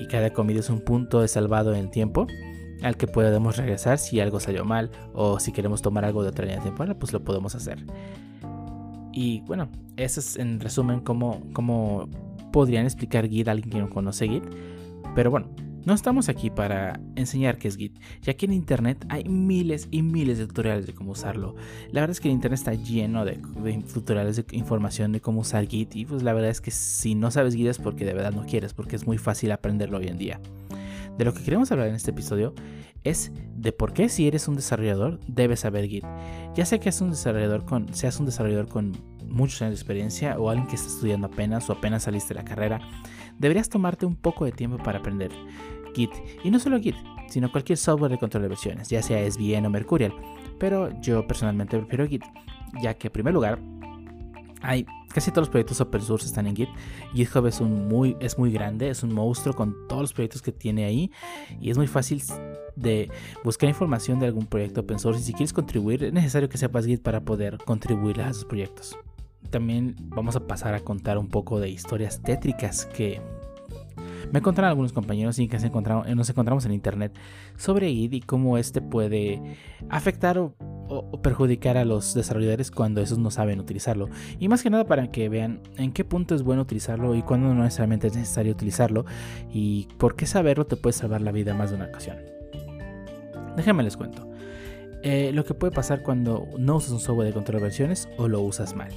y 0.00 0.06
cada 0.06 0.30
comida 0.30 0.60
es 0.60 0.70
un 0.70 0.80
punto 0.80 1.20
de 1.20 1.28
salvado 1.28 1.74
en 1.74 1.90
tiempo 1.90 2.26
al 2.82 2.96
que 2.96 3.06
podemos 3.06 3.56
regresar 3.56 3.98
si 3.98 4.20
algo 4.20 4.40
salió 4.40 4.64
mal 4.64 4.90
o 5.12 5.38
si 5.38 5.52
queremos 5.52 5.82
tomar 5.82 6.04
algo 6.04 6.22
de 6.22 6.30
otra 6.30 6.46
línea 6.46 6.62
temporal, 6.62 6.96
pues 6.96 7.12
lo 7.12 7.22
podemos 7.22 7.54
hacer. 7.54 7.84
Y 9.12 9.42
bueno, 9.42 9.68
eso 9.96 10.20
es 10.20 10.36
en 10.36 10.58
resumen 10.58 11.00
cómo, 11.00 11.42
cómo 11.52 12.08
podrían 12.52 12.84
explicar 12.84 13.28
Git 13.28 13.48
a 13.48 13.52
alguien 13.52 13.70
que 13.70 13.78
no 13.78 13.90
conoce 13.90 14.26
Git. 14.26 14.44
Pero 15.14 15.30
bueno, 15.30 15.48
no 15.84 15.94
estamos 15.94 16.28
aquí 16.28 16.50
para 16.50 17.00
enseñar 17.16 17.58
qué 17.58 17.68
es 17.68 17.76
Git, 17.76 17.98
ya 18.20 18.34
que 18.34 18.46
en 18.46 18.52
Internet 18.52 19.04
hay 19.08 19.24
miles 19.24 19.88
y 19.90 20.02
miles 20.02 20.38
de 20.38 20.46
tutoriales 20.46 20.86
de 20.86 20.94
cómo 20.94 21.12
usarlo. 21.12 21.54
La 21.90 22.00
verdad 22.00 22.12
es 22.12 22.20
que 22.20 22.28
el 22.28 22.34
Internet 22.34 22.58
está 22.58 22.74
lleno 22.74 23.24
de, 23.24 23.38
tutoriales 23.92 24.36
de 24.36 24.44
información 24.52 25.12
de 25.12 25.20
cómo 25.20 25.40
usar 25.40 25.66
Git 25.66 25.96
y 25.96 26.04
pues 26.04 26.22
la 26.22 26.32
verdad 26.32 26.50
es 26.50 26.60
que 26.60 26.70
si 26.70 27.14
no 27.14 27.30
sabes 27.30 27.54
Git 27.54 27.66
es 27.66 27.78
porque 27.78 28.04
de 28.04 28.14
verdad 28.14 28.32
no 28.32 28.46
quieres, 28.46 28.74
porque 28.74 28.96
es 28.96 29.06
muy 29.06 29.18
fácil 29.18 29.50
aprenderlo 29.52 29.98
hoy 29.98 30.08
en 30.08 30.18
día. 30.18 30.40
De 31.18 31.24
lo 31.24 31.34
que 31.34 31.42
queremos 31.42 31.70
hablar 31.72 31.88
en 31.88 31.94
este 31.94 32.10
episodio 32.10 32.54
es 33.04 33.32
de 33.56 33.72
por 33.72 33.92
qué 33.92 34.08
si 34.08 34.26
eres 34.26 34.48
un 34.48 34.56
desarrollador 34.56 35.20
debes 35.26 35.60
saber 35.60 35.88
Git. 35.88 36.04
Ya 36.54 36.64
sea 36.64 36.78
que 36.78 36.90
un 37.00 37.10
desarrollador 37.10 37.64
con, 37.64 37.92
seas 37.94 38.20
un 38.20 38.26
desarrollador 38.26 38.68
con 38.68 38.92
muchos 39.26 39.62
años 39.62 39.72
de 39.72 39.80
experiencia 39.80 40.38
o 40.38 40.50
alguien 40.50 40.68
que 40.68 40.76
está 40.76 40.88
estudiando 40.88 41.26
apenas 41.26 41.68
o 41.68 41.72
apenas 41.72 42.04
saliste 42.04 42.34
de 42.34 42.40
la 42.40 42.44
carrera, 42.44 42.80
deberías 43.38 43.68
tomarte 43.68 44.06
un 44.06 44.14
poco 44.14 44.44
de 44.44 44.52
tiempo 44.52 44.76
para 44.76 44.98
aprender 44.98 45.32
Git. 45.94 46.10
Y 46.44 46.50
no 46.50 46.58
solo 46.58 46.80
Git, 46.80 46.96
sino 47.28 47.50
cualquier 47.50 47.78
software 47.78 48.10
de 48.10 48.18
control 48.18 48.42
de 48.42 48.48
versiones, 48.48 48.88
ya 48.88 49.02
sea 49.02 49.28
SVN 49.30 49.66
o 49.66 49.70
Mercurial. 49.70 50.14
Pero 50.58 50.90
yo 51.00 51.26
personalmente 51.26 51.78
prefiero 51.78 52.06
Git, 52.06 52.24
ya 52.82 52.94
que 52.94 53.08
en 53.08 53.12
primer 53.12 53.34
lugar 53.34 53.58
hay 54.62 54.86
casi 55.12 55.30
todos 55.30 55.42
los 55.42 55.50
proyectos 55.50 55.80
open 55.80 56.00
source 56.00 56.26
están 56.26 56.46
en 56.46 56.56
Git. 56.56 56.68
GitHub 57.14 57.46
es 57.46 57.60
un 57.60 57.88
muy 57.88 58.16
es 58.20 58.38
muy 58.38 58.52
grande, 58.52 58.88
es 58.88 59.02
un 59.02 59.12
monstruo 59.12 59.54
con 59.54 59.74
todos 59.88 60.02
los 60.02 60.12
proyectos 60.12 60.42
que 60.42 60.52
tiene 60.52 60.84
ahí 60.84 61.10
y 61.60 61.70
es 61.70 61.76
muy 61.76 61.86
fácil 61.86 62.22
de 62.76 63.10
buscar 63.44 63.68
información 63.68 64.18
de 64.18 64.26
algún 64.26 64.46
proyecto 64.46 64.80
open 64.80 64.98
source 64.98 65.20
y 65.20 65.24
si 65.24 65.32
quieres 65.32 65.52
contribuir 65.52 66.04
es 66.04 66.12
necesario 66.12 66.48
que 66.48 66.58
sepas 66.58 66.86
Git 66.86 67.02
para 67.02 67.20
poder 67.20 67.58
contribuir 67.64 68.20
a 68.20 68.30
esos 68.30 68.44
proyectos. 68.44 68.96
También 69.50 69.96
vamos 69.98 70.36
a 70.36 70.46
pasar 70.46 70.74
a 70.74 70.80
contar 70.80 71.18
un 71.18 71.28
poco 71.28 71.60
de 71.60 71.68
historias 71.68 72.22
tétricas 72.22 72.86
que 72.86 73.20
me 74.32 74.38
encontraron 74.38 74.70
algunos 74.70 74.92
compañeros 74.92 75.38
y 75.38 75.46
que 75.46 75.58
nos 75.58 76.30
encontramos 76.30 76.64
en 76.64 76.72
internet 76.72 77.12
sobre 77.56 77.92
Git 77.92 78.14
y 78.14 78.20
cómo 78.20 78.56
este 78.58 78.80
puede 78.80 79.40
afectar 79.90 80.38
o, 80.38 80.54
perjudicar 81.22 81.76
a 81.76 81.84
los 81.84 82.14
desarrolladores 82.14 82.70
cuando 82.70 83.00
esos 83.00 83.18
no 83.18 83.30
saben 83.30 83.60
utilizarlo. 83.60 84.08
Y 84.38 84.48
más 84.48 84.62
que 84.62 84.70
nada 84.70 84.84
para 84.84 85.10
que 85.10 85.28
vean 85.28 85.60
en 85.76 85.92
qué 85.92 86.04
punto 86.04 86.34
es 86.34 86.42
bueno 86.42 86.62
utilizarlo 86.62 87.14
y 87.14 87.22
cuándo 87.22 87.54
no 87.54 87.62
necesariamente 87.62 88.08
es 88.08 88.16
necesario 88.16 88.52
utilizarlo 88.52 89.04
y 89.52 89.88
por 89.98 90.16
qué 90.16 90.26
saberlo 90.26 90.66
te 90.66 90.76
puede 90.76 90.94
salvar 90.94 91.20
la 91.20 91.30
vida 91.32 91.54
más 91.54 91.70
de 91.70 91.76
una 91.76 91.86
ocasión. 91.86 92.16
Déjenme 93.56 93.82
les 93.82 93.96
cuento. 93.96 94.28
Eh, 95.02 95.30
lo 95.34 95.44
que 95.44 95.52
puede 95.52 95.72
pasar 95.72 96.02
cuando 96.02 96.46
no 96.58 96.76
usas 96.76 96.92
un 96.92 97.00
software 97.00 97.26
de 97.26 97.34
control 97.34 97.58
de 97.58 97.64
versiones 97.64 98.08
o 98.16 98.28
lo 98.28 98.40
usas 98.40 98.74
mal. 98.74 98.92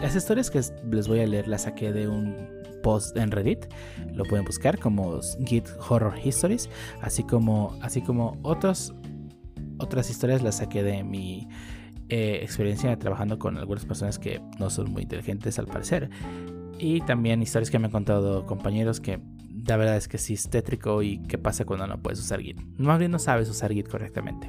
Las 0.00 0.16
historias 0.16 0.50
que 0.50 0.60
les 0.90 1.08
voy 1.08 1.20
a 1.20 1.26
leer 1.26 1.46
las 1.46 1.62
saqué 1.62 1.92
de 1.92 2.08
un 2.08 2.53
post 2.84 3.16
en 3.16 3.32
Reddit. 3.32 3.66
Lo 4.12 4.24
pueden 4.24 4.44
buscar 4.44 4.78
como 4.78 5.18
Git 5.44 5.66
Horror 5.88 6.16
Histories, 6.22 6.70
así 7.02 7.24
como, 7.24 7.76
así 7.82 8.00
como 8.00 8.38
otros, 8.42 8.94
otras 9.78 10.08
historias 10.10 10.42
las 10.42 10.58
saqué 10.58 10.84
de 10.84 11.02
mi 11.02 11.48
eh, 12.10 12.38
experiencia 12.42 12.96
trabajando 12.96 13.38
con 13.40 13.56
algunas 13.56 13.84
personas 13.86 14.20
que 14.20 14.40
no 14.60 14.70
son 14.70 14.92
muy 14.92 15.02
inteligentes 15.02 15.58
al 15.58 15.66
parecer. 15.66 16.10
Y 16.78 17.00
también 17.00 17.42
historias 17.42 17.70
que 17.70 17.78
me 17.78 17.86
han 17.86 17.92
contado 17.92 18.46
compañeros 18.46 19.00
que 19.00 19.20
la 19.66 19.76
verdad 19.76 19.96
es 19.96 20.06
que 20.06 20.18
sí 20.18 20.34
es 20.34 20.50
tétrico 20.50 21.02
y 21.02 21.18
qué 21.26 21.38
pasa 21.38 21.64
cuando 21.64 21.86
no 21.86 22.02
puedes 22.02 22.20
usar 22.20 22.40
Git. 22.40 22.60
Más 22.76 22.98
bien 22.98 23.10
no 23.10 23.18
sabes 23.18 23.48
usar 23.48 23.72
Git 23.72 23.88
correctamente. 23.88 24.48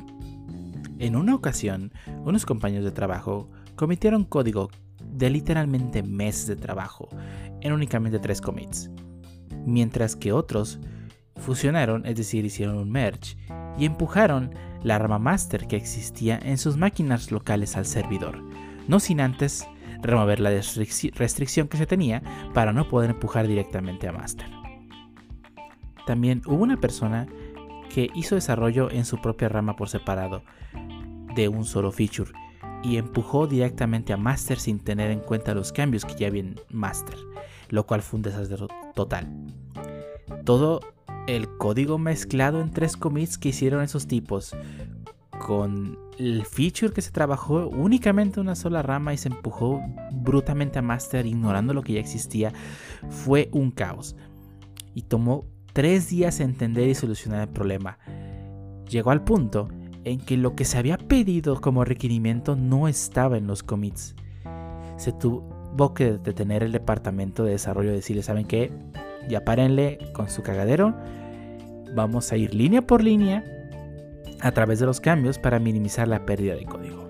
En 0.99 1.15
una 1.15 1.35
ocasión, 1.35 1.91
unos 2.23 2.45
compañeros 2.45 2.85
de 2.85 2.91
trabajo 2.91 3.49
cometieron 3.75 4.23
código 4.23 4.69
de 5.15 5.29
literalmente 5.29 6.03
meses 6.03 6.47
de 6.47 6.55
trabajo 6.55 7.09
en 7.61 7.73
únicamente 7.73 8.19
tres 8.19 8.41
commits, 8.41 8.89
mientras 9.65 10.15
que 10.15 10.31
otros 10.31 10.79
fusionaron, 11.37 12.05
es 12.05 12.15
decir, 12.15 12.45
hicieron 12.45 12.77
un 12.77 12.91
merge 12.91 13.37
y 13.77 13.85
empujaron 13.85 14.51
la 14.83 14.99
rama 14.99 15.19
master 15.19 15.67
que 15.67 15.75
existía 15.75 16.39
en 16.41 16.57
sus 16.57 16.77
máquinas 16.77 17.31
locales 17.31 17.75
al 17.75 17.85
servidor, 17.85 18.41
no 18.87 18.99
sin 18.99 19.19
antes 19.19 19.67
remover 20.01 20.39
la 20.39 20.51
restricción 20.51 21.67
que 21.67 21.77
se 21.77 21.87
tenía 21.87 22.21
para 22.53 22.73
no 22.73 22.87
poder 22.87 23.11
empujar 23.11 23.47
directamente 23.47 24.07
a 24.07 24.11
master. 24.11 24.47
También 26.05 26.41
hubo 26.45 26.61
una 26.61 26.77
persona 26.77 27.27
que 27.89 28.09
hizo 28.13 28.35
desarrollo 28.35 28.91
en 28.91 29.05
su 29.05 29.19
propia 29.19 29.49
rama 29.49 29.75
por 29.75 29.89
separado 29.89 30.43
de 31.35 31.47
un 31.47 31.65
solo 31.65 31.91
feature 31.91 32.31
y 32.85 32.97
empujó 32.97 33.47
directamente 33.47 34.13
a 34.13 34.17
Master 34.17 34.59
sin 34.59 34.79
tener 34.79 35.09
en 35.09 35.19
cuenta 35.19 35.55
los 35.55 35.71
cambios 35.71 36.05
que 36.05 36.15
ya 36.15 36.27
había 36.27 36.41
en 36.41 36.55
Master, 36.69 37.17
lo 37.69 37.85
cual 37.87 38.01
fue 38.01 38.17
un 38.17 38.23
desastre 38.23 38.67
total. 38.93 39.27
Todo 40.43 40.81
el 41.27 41.49
código 41.57 41.97
mezclado 41.97 42.61
en 42.61 42.71
tres 42.71 42.95
commits 42.95 43.39
que 43.39 43.49
hicieron 43.49 43.81
esos 43.81 44.05
tipos 44.05 44.55
con 45.39 45.97
el 46.19 46.45
feature 46.45 46.93
que 46.93 47.01
se 47.01 47.11
trabajó 47.11 47.67
únicamente 47.67 48.39
una 48.39 48.55
sola 48.55 48.83
rama 48.83 49.13
y 49.13 49.17
se 49.17 49.29
empujó 49.29 49.81
brutalmente 50.11 50.79
a 50.79 50.83
Master 50.83 51.25
ignorando 51.25 51.73
lo 51.73 51.81
que 51.81 51.93
ya 51.93 51.99
existía 51.99 52.53
fue 53.09 53.49
un 53.51 53.71
caos 53.71 54.15
y 54.93 55.01
tomó 55.01 55.45
tres 55.73 56.09
días 56.09 56.39
entender 56.39 56.87
y 56.87 56.95
solucionar 56.95 57.41
el 57.41 57.49
problema. 57.49 57.97
Llegó 58.87 59.09
al 59.09 59.23
punto 59.23 59.69
en 60.05 60.19
que 60.19 60.37
lo 60.37 60.55
que 60.55 60.65
se 60.65 60.77
había 60.77 60.97
pedido 60.97 61.59
como 61.59 61.83
requerimiento 61.83 62.55
no 62.55 62.87
estaba 62.87 63.37
en 63.37 63.47
los 63.47 63.63
commits. 63.63 64.15
Se 64.97 65.11
tuvo 65.11 65.93
que 65.93 66.13
detener 66.13 66.63
el 66.63 66.71
departamento 66.71 67.43
de 67.43 67.51
desarrollo 67.51 67.91
y 67.91 67.95
decirle, 67.95 68.23
¿saben 68.23 68.45
qué? 68.45 68.71
Ya 69.27 69.43
párenle 69.43 69.97
con 70.13 70.29
su 70.29 70.43
cagadero. 70.43 70.95
Vamos 71.93 72.31
a 72.31 72.37
ir 72.37 72.53
línea 72.53 72.83
por 72.83 73.03
línea 73.03 73.43
a 74.41 74.51
través 74.51 74.79
de 74.79 74.85
los 74.85 75.01
cambios 75.01 75.39
para 75.39 75.59
minimizar 75.59 76.07
la 76.07 76.25
pérdida 76.25 76.55
de 76.55 76.65
código. 76.65 77.03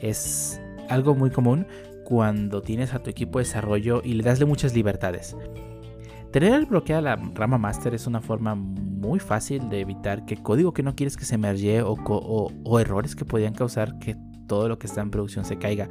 Es 0.00 0.60
algo 0.88 1.14
muy 1.14 1.30
común 1.30 1.66
cuando 2.04 2.60
tienes 2.60 2.92
a 2.92 2.98
tu 2.98 3.08
equipo 3.08 3.38
de 3.38 3.44
desarrollo 3.44 4.02
y 4.04 4.14
le 4.14 4.22
dasle 4.22 4.44
muchas 4.44 4.74
libertades. 4.74 5.34
Tener 6.32 6.66
bloqueada 6.66 7.02
la 7.02 7.16
rama 7.16 7.58
master 7.58 7.92
es 7.92 8.06
una 8.06 8.20
forma 8.20 8.54
muy 8.54 9.18
fácil 9.18 9.68
de 9.68 9.80
evitar 9.80 10.24
que 10.26 10.36
código 10.36 10.72
que 10.72 10.84
no 10.84 10.94
quieres 10.94 11.16
que 11.16 11.24
se 11.24 11.38
merge 11.38 11.82
o, 11.82 12.78
errores 12.78 13.16
que 13.16 13.24
podrían 13.24 13.52
causar 13.52 13.98
que 13.98 14.16
todo 14.46 14.68
lo 14.68 14.78
que 14.78 14.86
está 14.86 15.00
en 15.00 15.10
producción 15.10 15.44
se 15.44 15.58
caiga. 15.58 15.88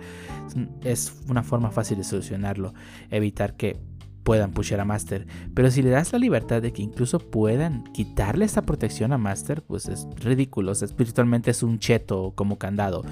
Es 0.83 1.21
una 1.27 1.43
forma 1.43 1.71
fácil 1.71 1.97
de 1.97 2.05
solucionarlo, 2.05 2.73
evitar 3.09 3.57
que 3.57 3.81
puedan 4.23 4.51
pushear 4.51 4.79
a 4.79 4.85
master. 4.85 5.27
Pero 5.53 5.71
si 5.71 5.81
le 5.81 5.89
das 5.89 6.13
la 6.13 6.19
libertad 6.19 6.61
de 6.61 6.71
que 6.71 6.83
incluso 6.83 7.19
puedan 7.19 7.83
quitarle 7.91 8.45
esta 8.45 8.61
protección 8.61 9.11
a 9.11 9.17
master, 9.17 9.61
pues 9.63 9.89
es 9.89 10.07
ridículo. 10.21 10.71
espiritualmente 10.71 11.51
es 11.51 11.63
un 11.63 11.79
cheto 11.79 12.31
como 12.35 12.57
candado. 12.57 13.03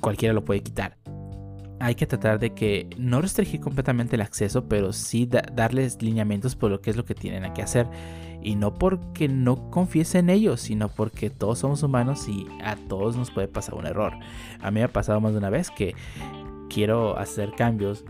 Cualquiera 0.00 0.32
lo 0.32 0.44
puede 0.44 0.62
quitar 0.62 0.96
hay 1.80 1.94
que 1.94 2.06
tratar 2.06 2.38
de 2.38 2.54
que 2.54 2.88
no 2.96 3.20
restringir 3.20 3.60
completamente 3.60 4.16
el 4.16 4.22
acceso, 4.22 4.68
pero 4.68 4.92
sí 4.92 5.26
darles 5.26 6.00
lineamientos 6.02 6.56
por 6.56 6.70
lo 6.70 6.80
que 6.80 6.90
es 6.90 6.96
lo 6.96 7.04
que 7.04 7.14
tienen 7.14 7.52
que 7.52 7.62
hacer. 7.62 7.86
Y 8.42 8.54
no 8.54 8.74
porque 8.74 9.28
no 9.28 9.70
confíes 9.70 10.14
en 10.14 10.30
ellos, 10.30 10.60
sino 10.60 10.88
porque 10.88 11.30
todos 11.30 11.58
somos 11.58 11.82
humanos 11.82 12.28
y 12.28 12.46
a 12.62 12.76
todos 12.76 13.16
nos 13.16 13.30
puede 13.30 13.48
pasar 13.48 13.74
un 13.74 13.86
error. 13.86 14.12
A 14.60 14.70
mí 14.70 14.76
me 14.76 14.84
ha 14.84 14.92
pasado 14.92 15.20
más 15.20 15.32
de 15.32 15.38
una 15.38 15.50
vez 15.50 15.70
que 15.70 15.94
quiero 16.70 17.18
hacer 17.18 17.52
cambios, 17.56 18.04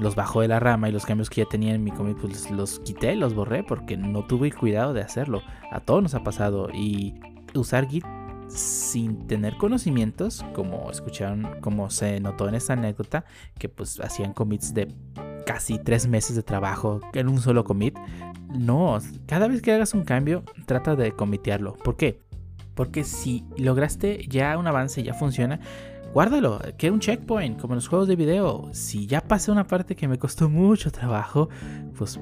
los 0.00 0.14
bajo 0.14 0.40
de 0.40 0.48
la 0.48 0.60
rama 0.60 0.88
y 0.88 0.92
los 0.92 1.04
cambios 1.04 1.28
que 1.28 1.42
ya 1.42 1.48
tenía 1.48 1.74
en 1.74 1.84
mi 1.84 1.90
commit 1.90 2.16
pues 2.16 2.50
los 2.50 2.78
quité, 2.80 3.14
los 3.14 3.34
borré 3.34 3.62
porque 3.62 3.96
no 3.96 4.24
tuve 4.26 4.50
cuidado 4.50 4.94
de 4.94 5.02
hacerlo. 5.02 5.42
A 5.70 5.80
todos 5.80 6.02
nos 6.02 6.14
ha 6.14 6.24
pasado 6.24 6.70
y 6.72 7.14
usar 7.54 7.86
Git 7.88 8.04
sin 8.54 9.26
tener 9.26 9.56
conocimientos, 9.56 10.44
como 10.54 10.90
escucharon, 10.90 11.48
como 11.60 11.90
se 11.90 12.20
notó 12.20 12.48
en 12.48 12.54
esta 12.54 12.74
anécdota, 12.74 13.24
que 13.58 13.68
pues 13.68 14.00
hacían 14.00 14.32
commits 14.32 14.74
de 14.74 14.94
casi 15.46 15.78
tres 15.78 16.06
meses 16.06 16.36
de 16.36 16.42
trabajo 16.42 17.00
en 17.12 17.28
un 17.28 17.40
solo 17.40 17.64
commit. 17.64 17.98
No, 18.54 18.98
cada 19.26 19.48
vez 19.48 19.62
que 19.62 19.72
hagas 19.72 19.94
un 19.94 20.04
cambio, 20.04 20.44
trata 20.66 20.94
de 20.94 21.12
comitearlo. 21.12 21.74
¿Por 21.74 21.96
qué? 21.96 22.20
Porque 22.74 23.04
si 23.04 23.44
lograste 23.56 24.26
ya 24.28 24.56
un 24.58 24.66
avance, 24.66 25.02
ya 25.02 25.14
funciona, 25.14 25.60
guárdalo, 26.12 26.60
que 26.78 26.90
un 26.90 27.00
checkpoint, 27.00 27.60
como 27.60 27.74
en 27.74 27.76
los 27.76 27.88
juegos 27.88 28.08
de 28.08 28.16
video. 28.16 28.68
Si 28.72 29.06
ya 29.06 29.20
pasé 29.22 29.50
una 29.50 29.66
parte 29.66 29.96
que 29.96 30.08
me 30.08 30.18
costó 30.18 30.48
mucho 30.48 30.90
trabajo, 30.90 31.48
pues 31.96 32.20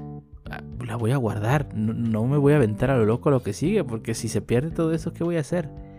ah, 0.51 0.63
la 0.85 0.97
voy 0.97 1.13
a 1.13 1.17
guardar. 1.17 1.75
No, 1.75 1.93
no 1.93 2.27
me 2.27 2.37
voy 2.37 2.53
a 2.53 2.57
aventar 2.57 2.91
a 2.91 2.97
lo 2.97 3.07
loco 3.07 3.31
lo 3.31 3.43
que 3.43 3.53
sigue, 3.53 3.85
porque 3.85 4.15
si 4.15 4.29
se 4.29 4.41
pierde 4.41 4.71
todo 4.71 4.93
eso, 4.93 5.13
¿qué 5.13 5.25
voy 5.25 5.37
a 5.37 5.41
hacer? 5.41 5.90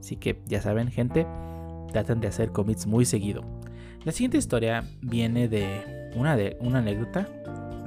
Así 0.00 0.16
que 0.16 0.40
ya 0.46 0.60
saben, 0.60 0.90
gente, 0.90 1.26
tratan 1.92 2.20
de 2.20 2.28
hacer 2.28 2.52
commits 2.52 2.86
muy 2.86 3.04
seguido. 3.04 3.42
La 4.04 4.12
siguiente 4.12 4.38
historia 4.38 4.84
viene 5.00 5.48
de 5.48 6.10
una, 6.14 6.36
de, 6.36 6.56
una 6.60 6.78
anécdota 6.78 7.28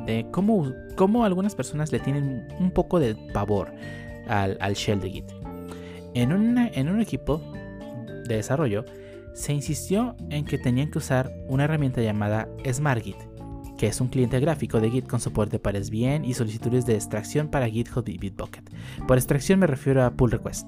de 0.06 0.25
cómo, 0.32 0.72
cómo 0.96 1.24
algunas 1.24 1.56
personas 1.56 1.92
le 1.92 2.00
tienen 2.00 2.48
un 2.60 2.72
poco 2.72 3.00
de 3.00 3.16
pavor 3.34 3.72
al, 4.28 4.74
shell 4.74 5.00
de 5.00 5.10
Git. 5.10 5.25
En, 6.13 6.58
en 6.58 6.89
un 6.89 7.01
equipo 7.01 7.42
de 8.28 8.36
desarrollo 8.36 8.86
se 9.34 9.54
insistió 9.54 10.16
en 10.30 10.46
que 10.46 10.58
tenían 10.58 10.92
que 10.92 10.98
usar 10.98 11.32
una 11.48 11.63
herramienta 11.66 12.01
llamada 12.01 12.50
SmartGit, 12.70 13.18
que 13.78 13.88
es 13.88 14.01
un 14.01 14.10
cliente 14.10 14.39
gráfico 14.39 14.82
de 14.82 14.92
Git 14.92 15.08
con 15.08 15.20
soporte 15.20 15.60
para 15.60 15.82
SVN 15.82 16.25
y 16.25 16.34
solicitudes 16.34 16.86
de 16.86 16.96
extracción 16.96 17.48
para 17.48 17.70
GitHub 17.70 18.08
y 18.08 18.18
Bitbucket. 18.18 18.70
Por 19.08 19.18
extracción 19.18 19.60
me 19.60 19.68
refiero 19.68 20.04
a 20.04 20.12
pull 20.12 20.32
request. 20.32 20.68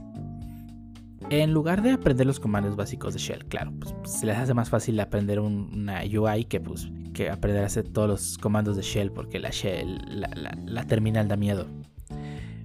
En 1.32 1.54
lugar 1.54 1.82
de 1.82 1.92
aprender 1.92 2.28
los 2.28 2.42
comandos 2.42 2.76
básicos 2.76 3.14
de 3.14 3.20
Shell, 3.22 3.46
claro, 3.46 3.72
pues, 3.80 3.96
se 4.04 4.26
les 4.26 4.38
hace 4.38 4.54
más 4.54 4.70
fácil 4.70 5.00
aprender 5.00 5.40
una 5.40 6.02
UI 6.02 6.44
que, 6.44 6.60
pues, 6.60 6.92
que 7.14 7.30
aprender 7.30 7.64
a 7.64 7.68
hacer 7.68 7.88
todos 7.88 8.10
los 8.10 8.38
comandos 8.38 8.76
de 8.76 8.82
Shell, 8.82 9.14
porque 9.14 9.40
la 9.40 9.50
Shell, 9.50 9.98
la, 10.10 10.84
terminal 10.88 11.30
da 11.30 11.38
miedo. 11.38 11.68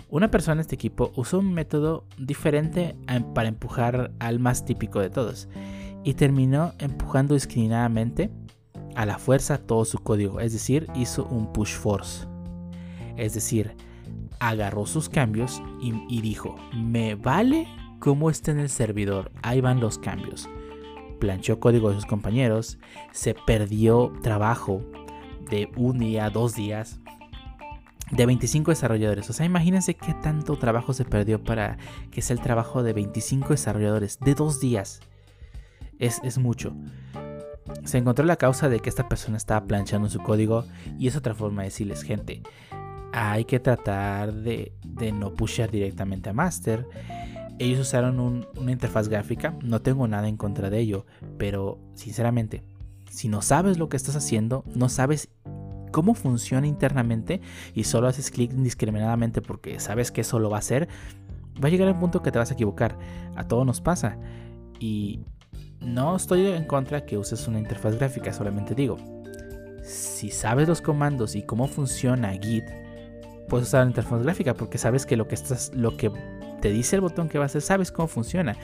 Una 0.09 0.33
persona 0.33 0.55
en 0.55 0.61
este 0.63 0.75
equipo 0.75 1.13
usó 1.15 1.39
un 1.39 1.55
método 1.55 2.07
diferente 2.19 2.97
para 3.37 3.49
empujar 3.49 4.11
al 4.19 4.41
más 4.41 4.65
típico 4.65 4.99
de 4.99 5.11
todos 5.11 5.49
y 6.03 6.15
terminó 6.15 6.73
empujando 6.81 7.35
discriminadamente 7.35 8.33
a 8.97 9.07
la 9.07 9.19
fuerza 9.19 9.59
todo 9.59 9.85
su 9.85 9.99
código, 9.99 10.41
es 10.41 10.53
decir, 10.53 10.89
hizo 10.97 11.25
un 11.27 11.53
push 11.53 11.77
force. 11.77 12.27
Es 13.17 13.33
decir, 13.35 13.77
agarró 14.41 14.87
sus 14.87 15.09
cambios 15.09 15.63
y 15.81 16.21
dijo, 16.21 16.57
me 16.75 17.15
vale 17.15 17.69
cómo 17.99 18.31
está 18.31 18.51
en 18.51 18.59
el 18.59 18.69
servidor, 18.69 19.33
ahí 19.43 19.61
van 19.61 19.81
los 19.81 19.99
cambios. 19.99 20.49
Planchó 21.19 21.61
código 21.61 21.91
de 21.91 21.97
sus 21.97 22.07
compañeros, 22.07 22.79
se 23.13 23.35
perdió 23.35 24.13
trabajo 24.23 24.83
de 25.51 25.71
un 25.77 25.99
día, 25.99 26.31
dos 26.31 26.55
días, 26.55 27.01
de 28.11 28.27
25 28.27 28.71
desarrolladores. 28.71 29.29
O 29.31 29.33
sea, 29.33 29.47
imagínense 29.47 29.95
qué 29.95 30.15
tanto 30.15 30.57
trabajo 30.59 30.93
se 30.93 31.05
perdió 31.05 31.43
para 31.43 31.79
que 32.11 32.23
sea 32.23 32.35
el 32.35 32.43
trabajo 32.43 32.83
de 32.83 32.93
25 32.93 33.49
desarrolladores 33.49 34.19
de 34.21 34.35
dos 34.35 34.61
días. 34.61 35.01
Es, 35.99 36.21
es 36.23 36.39
mucho. 36.39 36.75
Se 37.85 37.99
encontró 37.99 38.25
la 38.25 38.37
causa 38.37 38.69
de 38.69 38.81
que 38.81 38.89
esta 38.89 39.09
persona 39.09 39.37
estaba 39.37 39.67
planchando 39.67 40.09
su 40.09 40.21
código 40.21 40.65
y 40.99 41.09
es 41.09 41.17
otra 41.17 41.35
forma 41.35 41.63
de 41.63 41.69
decirles, 41.69 42.03
gente, 42.03 42.43
hay 43.13 43.45
que 43.45 43.59
tratar 43.59 44.33
de, 44.33 44.73
de 44.85 45.11
no 45.11 45.35
pushear 45.35 45.71
directamente 45.71 46.31
a 46.31 46.33
master 46.33 46.87
ellos 47.59 47.81
usaron 47.81 48.47
una 48.57 48.73
interfaz 48.73 49.09
gráfica, 49.09 49.55
no 49.63 49.81
tengo 49.81 50.07
nada 50.09 50.29
en 50.29 50.37
contra 50.37 50.71
de 50.71 50.79
ello, 50.79 51.07
pero 51.39 51.79
sinceramente, 51.95 52.63
si 53.11 53.29
no 53.29 53.43
sabes 53.43 53.79
lo 53.79 53.89
que 53.89 53.97
estás 53.97 54.17
haciendo, 54.17 54.65
no 54.75 54.89
sabes 54.89 55.29
cómo 55.91 56.15
funciona 56.15 56.67
internamente 56.67 57.41
y 57.75 57.85
solo 57.85 58.09
haces 58.09 58.31
clic 58.31 58.53
indiscriminadamente 58.53 59.41
porque 59.41 59.81
sabes 59.81 60.11
que 60.11 60.21
eso 60.21 60.39
lo 60.39 60.51
va 60.51 60.57
a 60.57 60.61
hacer, 60.61 60.89
va 61.63 61.69
a 61.69 61.71
llegar 61.71 61.89
al 61.89 61.99
punto 61.99 62.23
que 62.23 62.31
te 62.31 62.39
vas 62.39 62.51
a 62.51 62.55
equivocar. 62.55 62.99
A 63.35 63.49
todos 63.49 63.65
nos 63.65 63.81
pasa. 63.81 64.19
Y 64.79 65.21
no 65.81 66.17
estoy 66.17 66.47
en 66.47 66.65
contra 66.65 67.07
que 67.07 67.17
uses 67.17 67.49
una 67.49 67.59
interfaz 67.59 67.97
gráfica, 67.97 68.33
solamente 68.33 68.75
digo, 68.75 68.99
si 69.83 70.31
sabes 70.31 70.69
los 70.69 70.83
comandos 70.83 71.35
y 71.35 71.43
cómo 71.43 71.67
funciona 71.67 72.33
Git, 72.33 72.65
puedes 73.49 73.69
usar 73.69 73.85
la 73.85 73.91
interfaz 73.91 74.23
gráfica 74.23 74.55
porque 74.55 74.79
sabes 74.79 75.07
que 75.07 75.17
lo 75.17 75.29
que 75.29 75.37
estás 75.37 75.73
lo 75.75 75.97
que 75.97 76.11
te 76.67 76.73
dice 76.73 76.97
el 76.97 77.03
botón 77.03 77.29
que 77.29 77.39
va 77.39 77.45
a 77.45 77.47
hacer, 77.47 77.63
sabes 77.63 77.93
cómo 77.93 78.09
funciona 78.09 78.57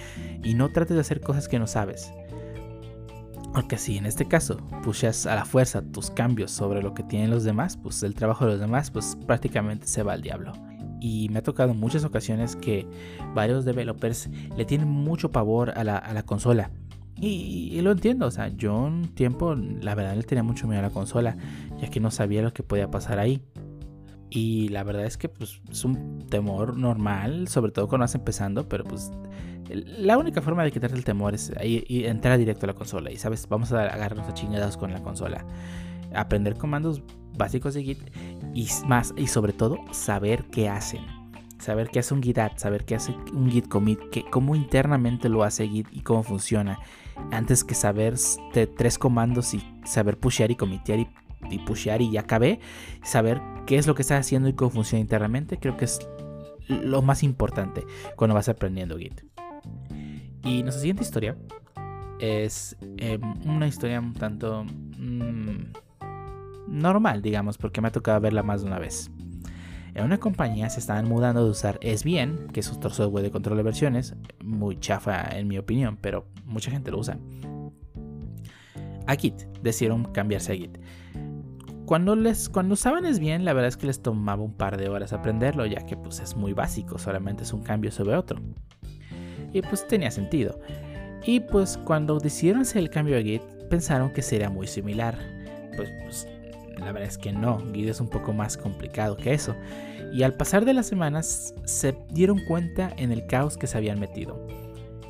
y 0.42 0.54
no 0.54 0.72
trates 0.72 0.96
de 0.96 1.02
hacer 1.02 1.20
cosas 1.20 1.46
que 1.46 1.60
no 1.60 1.68
sabes. 1.68 2.12
Porque 3.54 3.78
si 3.78 3.96
en 3.96 4.06
este 4.06 4.26
caso 4.26 4.56
pushas 4.82 5.24
a 5.24 5.36
la 5.36 5.44
fuerza 5.44 5.82
tus 5.82 6.10
cambios 6.10 6.50
sobre 6.50 6.82
lo 6.82 6.94
que 6.94 7.04
tienen 7.04 7.30
los 7.30 7.44
demás, 7.44 7.76
pues 7.76 8.02
el 8.02 8.16
trabajo 8.16 8.44
de 8.44 8.50
los 8.50 8.60
demás 8.60 8.90
pues 8.90 9.16
prácticamente 9.24 9.86
se 9.86 10.02
va 10.02 10.14
al 10.14 10.22
diablo. 10.22 10.52
Y 11.00 11.28
me 11.28 11.38
ha 11.38 11.42
tocado 11.44 11.70
en 11.70 11.78
muchas 11.78 12.02
ocasiones 12.02 12.56
que 12.56 12.88
varios 13.36 13.64
developers 13.64 14.28
le 14.56 14.64
tienen 14.64 14.88
mucho 14.88 15.30
pavor 15.30 15.70
a 15.70 15.84
la, 15.84 16.22
consola. 16.24 16.72
Y, 17.20 17.70
y, 17.70 17.80
lo 17.82 17.92
entiendo, 17.92 18.26
o 18.26 18.32
sea, 18.32 18.48
yo 18.48 18.76
un 18.76 19.14
tiempo 19.14 19.54
la 19.54 19.94
verdad 19.94 20.16
le 20.16 20.24
tenía 20.24 20.42
mucho 20.42 20.66
miedo 20.66 20.80
a 20.80 20.88
la 20.88 20.90
consola, 20.90 21.36
ya 21.80 21.88
que 21.88 22.00
no 22.00 22.10
sabía 22.10 22.42
lo 22.42 22.52
que 22.52 22.64
podía 22.64 22.90
pasar 22.90 23.20
ahí. 23.20 23.42
Y 24.34 24.70
la 24.70 24.82
verdad 24.82 25.04
es 25.04 25.18
que 25.18 25.28
pues, 25.28 25.60
es 25.70 25.84
un 25.84 26.26
temor 26.26 26.78
normal, 26.78 27.48
sobre 27.48 27.70
todo 27.70 27.86
cuando 27.86 28.04
vas 28.04 28.14
empezando, 28.14 28.66
pero 28.66 28.82
pues 28.82 29.10
la 29.68 30.16
única 30.16 30.40
forma 30.40 30.64
de 30.64 30.72
quitarte 30.72 30.96
el 30.96 31.04
temor 31.04 31.34
es 31.34 31.52
entrar 31.58 32.38
directo 32.38 32.64
a 32.64 32.68
la 32.68 32.72
consola. 32.72 33.10
Y 33.10 33.18
sabes, 33.18 33.46
vamos 33.46 33.72
a 33.72 33.82
agarrarnos 33.82 34.26
a 34.26 34.32
chingados 34.32 34.78
con 34.78 34.90
la 34.90 35.02
consola. 35.02 35.44
Aprender 36.14 36.56
comandos 36.56 37.02
básicos 37.36 37.74
de 37.74 37.82
Git 37.82 37.98
y 38.54 38.68
más, 38.86 39.12
y 39.18 39.26
sobre 39.26 39.52
todo, 39.52 39.76
saber 39.90 40.44
qué 40.50 40.70
hacen. 40.70 41.04
Saber 41.58 41.90
qué 41.90 41.98
hace 41.98 42.14
un 42.14 42.22
Git 42.22 42.38
saber 42.56 42.86
qué 42.86 42.94
hace 42.94 43.14
un 43.34 43.50
Git 43.50 43.68
commit, 43.68 44.00
que, 44.10 44.24
cómo 44.30 44.56
internamente 44.56 45.28
lo 45.28 45.44
hace 45.44 45.68
Git 45.68 45.88
y 45.92 46.00
cómo 46.00 46.22
funciona. 46.22 46.78
Antes 47.30 47.64
que 47.64 47.74
saber 47.74 48.14
tres 48.78 48.98
comandos 48.98 49.52
y 49.52 49.62
saber 49.84 50.18
pushear 50.18 50.50
y 50.50 50.56
comitear 50.56 51.00
y 51.00 51.08
y 51.50 51.58
pushear 51.60 52.02
y 52.02 52.10
ya 52.10 52.20
acabé, 52.20 52.60
saber 53.02 53.40
qué 53.66 53.76
es 53.76 53.86
lo 53.86 53.94
que 53.94 54.02
está 54.02 54.16
haciendo 54.16 54.48
y 54.48 54.54
cómo 54.54 54.70
funciona 54.70 55.00
internamente, 55.00 55.58
creo 55.58 55.76
que 55.76 55.84
es 55.84 56.00
lo 56.68 57.02
más 57.02 57.22
importante 57.22 57.84
cuando 58.16 58.34
vas 58.34 58.48
aprendiendo 58.48 58.96
Git. 58.98 59.22
Y 60.44 60.62
nuestra 60.62 60.80
siguiente 60.80 61.02
historia 61.02 61.36
es 62.18 62.76
em, 62.98 63.20
una 63.44 63.66
historia 63.66 64.00
un 64.00 64.14
tanto 64.14 64.64
mm, 64.64 65.72
normal, 66.68 67.22
digamos, 67.22 67.58
porque 67.58 67.80
me 67.80 67.88
ha 67.88 67.92
tocado 67.92 68.20
verla 68.20 68.42
más 68.42 68.62
de 68.62 68.68
una 68.68 68.78
vez. 68.78 69.10
En 69.94 70.04
una 70.04 70.18
compañía 70.18 70.70
se 70.70 70.80
estaban 70.80 71.06
mudando 71.06 71.44
de 71.44 71.50
usar 71.50 71.78
SVN, 71.82 72.48
que 72.52 72.60
es 72.60 72.70
otro 72.72 72.90
software 72.90 73.24
de 73.24 73.30
control 73.30 73.58
de 73.58 73.62
versiones, 73.62 74.16
muy 74.42 74.78
chafa 74.80 75.36
en 75.36 75.48
mi 75.48 75.58
opinión, 75.58 75.98
pero 76.00 76.26
mucha 76.46 76.70
gente 76.70 76.90
lo 76.90 76.98
usa, 76.98 77.18
a 79.06 79.14
Git. 79.16 79.34
Decidieron 79.62 80.04
cambiarse 80.04 80.52
a 80.52 80.56
Git. 80.56 80.78
Cuando, 81.86 82.14
les, 82.14 82.48
cuando 82.48 82.74
usaban 82.74 83.04
es 83.04 83.18
bien, 83.18 83.44
la 83.44 83.52
verdad 83.52 83.68
es 83.68 83.76
que 83.76 83.86
les 83.86 84.00
tomaba 84.00 84.42
un 84.42 84.52
par 84.52 84.76
de 84.76 84.88
horas 84.88 85.12
aprenderlo, 85.12 85.66
ya 85.66 85.84
que 85.84 85.96
pues 85.96 86.20
es 86.20 86.36
muy 86.36 86.52
básico, 86.52 86.98
solamente 86.98 87.42
es 87.42 87.52
un 87.52 87.62
cambio 87.62 87.90
sobre 87.90 88.16
otro. 88.16 88.40
Y 89.52 89.62
pues 89.62 89.86
tenía 89.86 90.10
sentido. 90.10 90.60
Y 91.24 91.40
pues 91.40 91.78
cuando 91.84 92.18
decidieron 92.18 92.62
hacer 92.62 92.78
el 92.78 92.90
cambio 92.90 93.18
a 93.18 93.20
Git, 93.20 93.42
pensaron 93.68 94.12
que 94.12 94.22
sería 94.22 94.48
muy 94.48 94.66
similar. 94.66 95.18
Pues, 95.76 95.90
pues 96.02 96.28
la 96.78 96.92
verdad 96.92 97.08
es 97.08 97.18
que 97.18 97.32
no, 97.32 97.58
Git 97.72 97.88
es 97.88 98.00
un 98.00 98.08
poco 98.08 98.32
más 98.32 98.56
complicado 98.56 99.16
que 99.16 99.34
eso. 99.34 99.56
Y 100.12 100.22
al 100.22 100.34
pasar 100.34 100.64
de 100.64 100.74
las 100.74 100.86
semanas 100.86 101.52
se 101.64 101.96
dieron 102.10 102.38
cuenta 102.46 102.92
en 102.96 103.10
el 103.10 103.26
caos 103.26 103.56
que 103.56 103.66
se 103.66 103.76
habían 103.76 103.98
metido, 103.98 104.46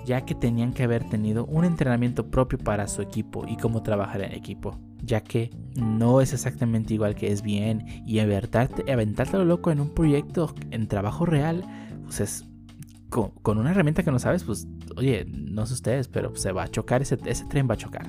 ya 0.06 0.22
que 0.22 0.34
tenían 0.34 0.72
que 0.72 0.84
haber 0.84 1.08
tenido 1.08 1.44
un 1.46 1.64
entrenamiento 1.64 2.30
propio 2.30 2.58
para 2.58 2.88
su 2.88 3.02
equipo 3.02 3.46
y 3.46 3.56
cómo 3.56 3.82
trabajar 3.82 4.22
en 4.22 4.32
equipo 4.32 4.78
ya 5.02 5.22
que 5.22 5.50
no 5.76 6.20
es 6.20 6.32
exactamente 6.32 6.94
igual 6.94 7.14
que 7.14 7.32
es 7.32 7.42
bien 7.42 7.86
y 8.06 8.20
aventarte, 8.20 8.90
aventarte 8.90 9.36
lo 9.38 9.44
loco 9.44 9.70
en 9.70 9.80
un 9.80 9.90
proyecto 9.90 10.54
en 10.70 10.86
trabajo 10.86 11.26
real, 11.26 11.64
pues 12.04 12.20
es 12.20 12.44
con, 13.10 13.58
una 13.58 13.70
herramienta 13.70 14.02
que 14.02 14.10
no 14.10 14.18
sabes, 14.18 14.44
pues 14.44 14.66
oye, 14.96 15.26
no 15.28 15.66
sé 15.66 15.74
ustedes, 15.74 16.08
pero 16.08 16.34
se 16.36 16.52
va 16.52 16.64
a 16.64 16.68
chocar, 16.68 17.02
ese, 17.02 17.18
ese 17.26 17.44
tren 17.46 17.68
va 17.68 17.74
a 17.74 17.78
chocar. 17.78 18.06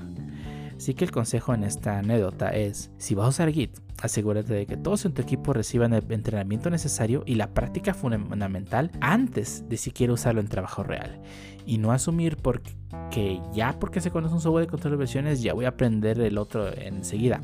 Así 0.84 0.96
que 0.96 1.06
el 1.06 1.12
consejo 1.12 1.54
en 1.54 1.64
esta 1.64 2.00
anécdota 2.00 2.50
es, 2.50 2.92
si 2.98 3.16
vas 3.16 3.28
a 3.28 3.30
usar 3.30 3.50
Git, 3.54 3.80
asegúrate 4.02 4.54
de 4.54 4.66
que 4.66 4.76
todos 4.76 5.06
en 5.06 5.14
tu 5.14 5.22
equipo 5.22 5.54
reciban 5.54 5.94
el 5.94 6.04
entrenamiento 6.12 6.70
necesario 6.70 7.24
y 7.26 7.36
la 7.36 7.54
práctica 7.54 7.94
fundamental 7.94 8.92
antes 9.00 9.64
de 9.70 9.78
siquiera 9.78 10.12
usarlo 10.12 10.42
en 10.42 10.50
trabajo 10.50 10.84
real. 10.84 11.22
Y 11.66 11.78
no 11.78 11.94
asumir 11.94 12.36
porque 12.36 13.40
ya 13.54 13.80
porque 13.80 14.02
se 14.02 14.12
conoce 14.12 14.34
un 14.34 14.42
software 14.42 14.66
de 14.66 14.72
control 14.72 14.92
de 14.92 14.98
versiones 14.98 15.42
ya 15.42 15.54
voy 15.54 15.64
a 15.64 15.70
aprender 15.70 16.20
el 16.20 16.38
otro 16.38 16.68
enseguida. 16.74 17.42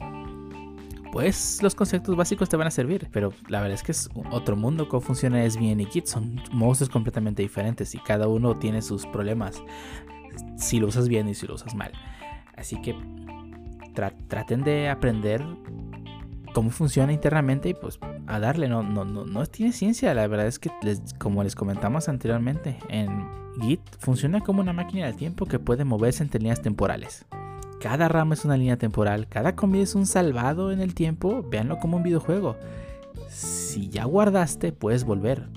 Pues 1.13 1.63
los 1.63 1.75
conceptos 1.75 2.17
básicos 2.17 2.49
te 2.49 2.57
van 2.57 2.67
a 2.67 2.71
servir, 2.71 3.07
pero 3.09 3.31
la 3.47 3.61
verdad 3.61 3.75
es 3.75 3.83
que 3.83 3.93
es 3.93 4.09
otro 4.31 4.57
mundo 4.57 4.89
cómo 4.89 4.99
funciona 4.99 5.49
SVN 5.49 5.79
y 5.79 5.85
Git, 5.85 6.07
son 6.07 6.41
monstruos 6.51 6.89
completamente 6.89 7.41
diferentes 7.41 7.95
y 7.95 7.99
cada 7.99 8.27
uno 8.27 8.57
tiene 8.59 8.81
sus 8.81 9.05
problemas 9.05 9.63
si 10.57 10.81
lo 10.81 10.87
usas 10.87 11.07
bien 11.07 11.29
y 11.29 11.35
si 11.35 11.47
lo 11.47 11.55
usas 11.55 11.73
mal. 11.73 11.93
Así 12.59 12.81
que 12.81 12.93
traten 14.27 14.63
de 14.63 14.89
aprender 14.89 15.43
cómo 16.53 16.71
funciona 16.71 17.13
internamente 17.13 17.69
y 17.69 17.73
pues 17.73 17.99
a 18.27 18.39
darle, 18.39 18.67
no, 18.67 18.83
no, 18.83 19.05
no, 19.05 19.25
no 19.25 19.45
tiene 19.45 19.71
ciencia, 19.71 20.13
la 20.13 20.27
verdad 20.27 20.47
es 20.47 20.59
que 20.59 20.69
como 21.17 21.43
les 21.43 21.55
comentamos 21.55 22.09
anteriormente, 22.09 22.77
en 22.89 23.27
Git 23.61 23.81
funciona 23.99 24.41
como 24.41 24.61
una 24.61 24.73
máquina 24.73 25.05
del 25.05 25.15
tiempo 25.15 25.45
que 25.45 25.59
puede 25.59 25.85
moverse 25.85 26.21
entre 26.21 26.39
líneas 26.39 26.61
temporales. 26.61 27.25
Cada 27.79 28.09
rama 28.09 28.33
es 28.33 28.43
una 28.43 28.57
línea 28.57 28.77
temporal, 28.77 29.27
cada 29.27 29.55
comida 29.55 29.83
es 29.83 29.95
un 29.95 30.05
salvado 30.05 30.71
en 30.71 30.81
el 30.81 30.93
tiempo, 30.93 31.45
véanlo 31.49 31.77
como 31.77 31.97
un 31.97 32.03
videojuego. 32.03 32.57
Si 33.29 33.87
ya 33.87 34.03
guardaste, 34.03 34.73
puedes 34.73 35.05
volver. 35.05 35.49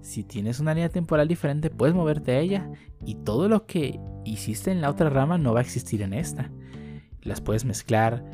Si 0.00 0.24
tienes 0.24 0.58
una 0.58 0.74
línea 0.74 0.88
temporal 0.88 1.28
diferente, 1.28 1.70
puedes 1.70 1.94
moverte 1.94 2.32
a 2.32 2.40
ella 2.40 2.70
y 3.04 3.14
todo 3.14 3.48
lo 3.48 3.66
que 3.66 4.00
hiciste 4.24 4.70
en 4.70 4.80
la 4.80 4.90
otra 4.90 5.10
rama 5.10 5.38
no 5.38 5.52
va 5.52 5.60
a 5.60 5.62
existir 5.62 6.02
en 6.02 6.12
esta. 6.12 6.50
Las 7.22 7.40
puedes 7.40 7.64
mezclar, 7.64 8.24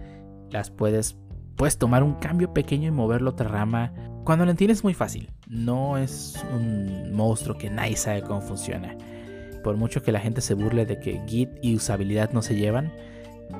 las 0.50 0.70
puedes 0.70 1.16
puedes 1.56 1.76
tomar 1.76 2.02
un 2.02 2.14
cambio 2.14 2.54
pequeño 2.54 2.88
y 2.88 2.90
moverlo 2.90 3.28
a 3.30 3.32
otra 3.34 3.48
rama. 3.48 3.92
Cuando 4.24 4.46
lo 4.46 4.50
entiendes 4.50 4.78
es 4.78 4.84
muy 4.84 4.94
fácil. 4.94 5.30
no 5.46 5.98
es 5.98 6.42
un 6.54 7.12
monstruo 7.12 7.58
que 7.58 7.68
nadie 7.68 7.96
sabe 7.96 8.22
cómo 8.22 8.40
funciona. 8.40 8.96
Por 9.62 9.76
mucho 9.76 10.02
que 10.02 10.10
la 10.10 10.20
gente 10.20 10.40
se 10.40 10.54
burle 10.54 10.86
de 10.86 11.00
que 11.00 11.20
Git 11.26 11.50
y 11.60 11.76
usabilidad 11.76 12.32
no 12.32 12.40
se 12.40 12.56
llevan, 12.56 12.92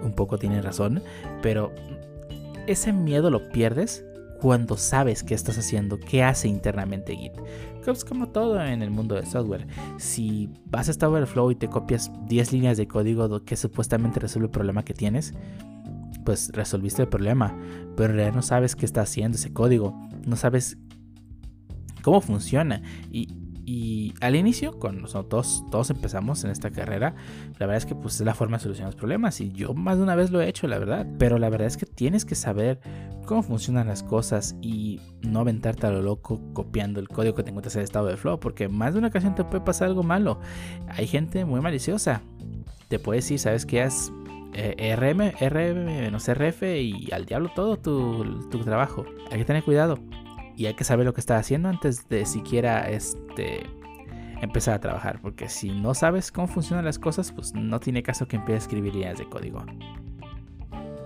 un 0.02 0.14
poco 0.14 0.38
tiene 0.38 0.62
razón, 0.62 1.02
pero 1.42 1.74
ese 2.66 2.92
miedo 2.92 3.30
lo 3.30 3.50
pierdes 3.50 4.04
cuando 4.40 4.76
sabes 4.76 5.22
qué 5.22 5.34
estás 5.34 5.58
haciendo, 5.58 5.98
qué 5.98 6.22
hace 6.22 6.48
internamente 6.48 7.14
Git. 7.14 7.32
Es 7.86 8.04
como 8.04 8.28
todo 8.28 8.62
en 8.62 8.82
el 8.82 8.90
mundo 8.90 9.14
del 9.16 9.26
software. 9.26 9.66
Si 9.98 10.48
vas 10.66 10.88
a 10.88 10.92
Stack 10.92 11.10
Overflow 11.10 11.50
y 11.50 11.56
te 11.56 11.68
copias 11.68 12.10
10 12.26 12.52
líneas 12.52 12.76
de 12.76 12.86
código 12.86 13.44
que 13.44 13.56
supuestamente 13.56 14.20
resuelve 14.20 14.46
el 14.46 14.52
problema 14.52 14.84
que 14.84 14.94
tienes, 14.94 15.34
pues 16.24 16.50
resolviste 16.52 17.02
el 17.02 17.08
problema, 17.08 17.56
pero 17.96 18.10
en 18.10 18.16
realidad 18.16 18.36
no 18.36 18.42
sabes 18.42 18.76
qué 18.76 18.86
está 18.86 19.00
haciendo 19.00 19.36
ese 19.36 19.52
código, 19.52 19.98
no 20.26 20.36
sabes 20.36 20.78
cómo 22.02 22.20
funciona. 22.20 22.82
Y, 23.10 23.28
al 24.20 24.36
inicio, 24.36 24.78
cuando 24.78 25.08
todos 25.08 25.90
empezamos 25.90 26.44
en 26.44 26.50
esta 26.50 26.70
carrera, 26.70 27.14
la 27.58 27.66
verdad 27.66 27.76
es 27.76 27.86
que 27.86 27.94
pues 27.94 28.14
es 28.14 28.26
la 28.26 28.34
forma 28.34 28.56
de 28.56 28.64
solucionar 28.64 28.92
los 28.92 28.96
problemas. 28.96 29.40
Y 29.40 29.52
yo 29.52 29.74
más 29.74 29.96
de 29.96 30.02
una 30.02 30.14
vez 30.14 30.30
lo 30.30 30.40
he 30.40 30.48
hecho, 30.48 30.66
la 30.66 30.78
verdad. 30.78 31.06
Pero 31.18 31.38
la 31.38 31.48
verdad 31.48 31.66
es 31.66 31.76
que 31.76 31.86
tienes 31.86 32.24
que 32.24 32.34
saber 32.34 32.80
cómo 33.26 33.42
funcionan 33.42 33.86
las 33.86 34.02
cosas 34.02 34.56
y 34.60 35.00
no 35.22 35.40
aventarte 35.40 35.86
a 35.86 35.90
lo 35.90 36.02
loco 36.02 36.40
copiando 36.52 37.00
el 37.00 37.08
código 37.08 37.34
que 37.34 37.42
te 37.42 37.50
encuentras 37.50 37.74
en 37.76 37.80
el 37.80 37.84
estado 37.84 38.06
de 38.06 38.16
flow. 38.16 38.40
Porque 38.40 38.68
más 38.68 38.94
de 38.94 38.98
una 38.98 39.08
ocasión 39.08 39.34
te 39.34 39.44
puede 39.44 39.64
pasar 39.64 39.88
algo 39.88 40.02
malo. 40.02 40.40
Hay 40.88 41.06
gente 41.06 41.44
muy 41.44 41.60
maliciosa. 41.60 42.22
Te 42.88 42.98
puede 42.98 43.18
decir, 43.18 43.38
¿sabes 43.38 43.66
qué? 43.66 43.82
Has 43.82 44.12
eh, 44.52 44.96
RM, 44.96 45.32
RM, 45.40 46.10
no 46.10 46.18
sé, 46.18 46.34
RF 46.34 46.62
y 46.62 47.08
al 47.12 47.24
diablo 47.24 47.50
todo 47.54 47.76
tu, 47.76 48.48
tu 48.50 48.58
trabajo. 48.60 49.04
Hay 49.30 49.38
que 49.38 49.44
tener 49.44 49.62
cuidado 49.62 49.98
y 50.60 50.66
hay 50.66 50.74
que 50.74 50.84
saber 50.84 51.06
lo 51.06 51.14
que 51.14 51.22
está 51.22 51.38
haciendo 51.38 51.70
antes 51.70 52.06
de 52.10 52.26
siquiera 52.26 52.90
este, 52.90 53.62
empezar 54.42 54.74
a 54.74 54.78
trabajar. 54.78 55.18
Porque 55.22 55.48
si 55.48 55.70
no 55.70 55.94
sabes 55.94 56.30
cómo 56.30 56.48
funcionan 56.48 56.84
las 56.84 56.98
cosas, 56.98 57.32
pues 57.32 57.54
no 57.54 57.80
tiene 57.80 58.02
caso 58.02 58.28
que 58.28 58.36
empieces 58.36 58.64
a 58.64 58.66
escribir 58.66 58.92
líneas 58.92 59.16
de 59.16 59.26
código. 59.26 59.64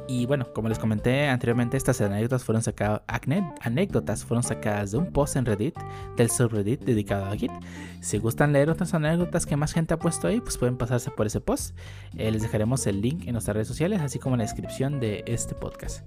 Y 0.07 0.27
bueno, 0.27 0.53
como 0.53 0.69
les 0.69 0.79
comenté 0.79 1.29
anteriormente, 1.29 1.79
estas 1.79 2.01
anécdotas 2.01 2.45
fueron 2.45 2.63
sacadas, 2.63 3.03
anécdotas 3.61 4.25
fueron 4.25 4.43
sacadas 4.43 4.91
de 4.91 4.99
un 4.99 5.13
post 5.13 5.37
en 5.37 5.47
Reddit, 5.47 5.75
del 6.17 6.31
subreddit 6.31 6.83
dedicado 6.83 7.25
a 7.25 7.37
Git. 7.37 7.51
Si 8.01 8.19
gustan 8.19 8.53
leer 8.53 8.69
otras 8.69 8.93
anécdotas 8.93 9.47
que 9.47 9.57
más 9.57 9.73
gente 9.73 9.95
ha 9.95 9.99
puesto 9.99 10.29
ahí, 10.29 10.41
pues 10.41 10.59
pueden 10.59 10.77
pasarse 10.77 11.11
por 11.11 11.27
ese 11.27 11.41
post. 11.41 11.75
Eh, 12.17 12.31
les 12.31 12.43
dejaremos 12.43 12.87
el 12.87 13.01
link 13.01 13.27
en 13.27 13.33
nuestras 13.33 13.55
redes 13.55 13.69
sociales, 13.69 14.03
así 14.03 14.19
como 14.19 14.35
en 14.35 14.41
la 14.41 14.45
descripción 14.45 15.01
de 15.01 15.25
este 15.27 15.55
podcast. 15.55 16.07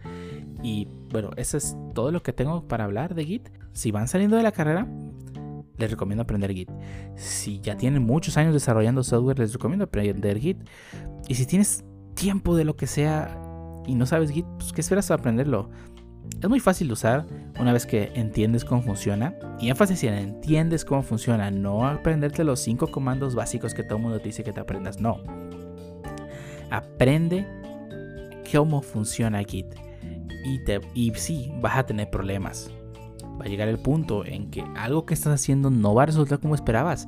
Y 0.62 0.88
bueno, 1.12 1.32
eso 1.36 1.58
es 1.58 1.76
todo 1.96 2.12
lo 2.12 2.22
que 2.22 2.34
tengo 2.34 2.68
para 2.68 2.84
hablar 2.84 3.16
de 3.16 3.26
Git. 3.26 3.50
Si 3.74 3.92
van 3.92 4.08
saliendo 4.08 4.38
de 4.38 4.44
la 4.44 4.52
carrera, 4.52 4.88
les 5.78 5.90
recomiendo 5.90 6.22
aprender 6.22 6.54
Git. 6.54 6.70
Si 7.16 7.62
ya 7.62 7.78
tienen 7.78 8.04
muchos 8.04 8.38
años 8.38 8.54
desarrollando 8.54 9.04
software, 9.04 9.40
les 9.40 9.54
recomiendo 9.54 9.86
aprender 9.86 10.38
Git. 10.40 10.58
Y 11.28 11.34
si 11.34 11.48
tienes 11.48 11.84
tiempo 12.14 12.56
de 12.56 12.66
lo 12.66 12.76
que 12.76 12.86
sea 12.86 13.47
y 13.88 13.96
no 13.96 14.06
sabes 14.06 14.32
Git, 14.32 14.46
pues 14.58 14.74
¿qué 14.74 14.82
esperas 14.82 15.08
para 15.08 15.20
aprenderlo? 15.20 15.70
Es 16.42 16.50
muy 16.50 16.60
fácil 16.60 16.88
de 16.88 16.94
usar 16.94 17.26
una 17.60 17.74
vez 17.74 17.86
que 17.86 18.12
entiendes 18.14 18.64
cómo 18.64 18.82
funciona. 18.82 19.34
Y 19.60 19.70
énfasis 19.70 20.04
en 20.04 20.14
entiendes 20.14 20.86
cómo 20.86 21.02
funciona, 21.02 21.50
no 21.50 21.88
aprenderte 21.88 22.44
los 22.44 22.60
cinco 22.60 22.88
comandos 22.88 23.34
básicos 23.34 23.74
que 23.74 23.84
todo 23.84 23.96
el 23.98 24.04
mundo 24.04 24.20
te 24.20 24.26
dice 24.26 24.44
que 24.44 24.54
te 24.54 24.60
aprendas, 24.60 25.00
no. 25.00 25.18
Aprende 26.70 27.48
cómo 28.52 28.82
funciona 28.82 29.44
Git. 29.44 29.74
Y, 30.44 30.64
te, 30.64 30.82
sí, 31.16 31.52
vas 31.62 31.78
a 31.78 31.86
tener 31.86 32.10
problemas. 32.10 32.72
Va 33.40 33.46
a 33.46 33.50
llegar 33.50 33.68
el 33.68 33.80
punto 33.80 34.26
en 34.26 34.50
que 34.52 34.64
algo 34.76 35.06
que 35.06 35.14
estás 35.14 35.34
haciendo 35.34 35.70
no 35.70 35.94
va 35.94 36.04
a 36.04 36.08
resultar 36.08 36.40
como 36.40 36.56
esperabas. 36.56 37.08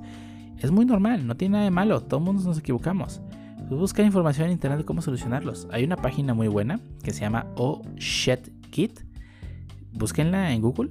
Es 0.57 0.71
muy 0.71 0.85
normal, 0.85 1.25
no 1.25 1.37
tiene 1.37 1.53
nada 1.53 1.63
de 1.65 1.71
malo, 1.71 2.01
todos 2.01 2.45
nos 2.45 2.57
equivocamos. 2.57 3.21
Pues 3.69 3.79
buscar 3.79 4.03
información 4.03 4.47
en 4.47 4.53
internet 4.53 4.79
de 4.79 4.85
cómo 4.85 5.03
solucionarlos. 5.03 5.67
Hay 5.71 5.83
una 5.83 5.95
página 5.95 6.33
muy 6.33 6.47
buena 6.47 6.79
que 7.03 7.13
se 7.13 7.21
llama 7.21 7.45
Oh 7.55 7.83
Shit 7.97 8.49
Kit. 8.71 9.01
Búsquenla 9.93 10.51
en 10.53 10.61
Google. 10.63 10.89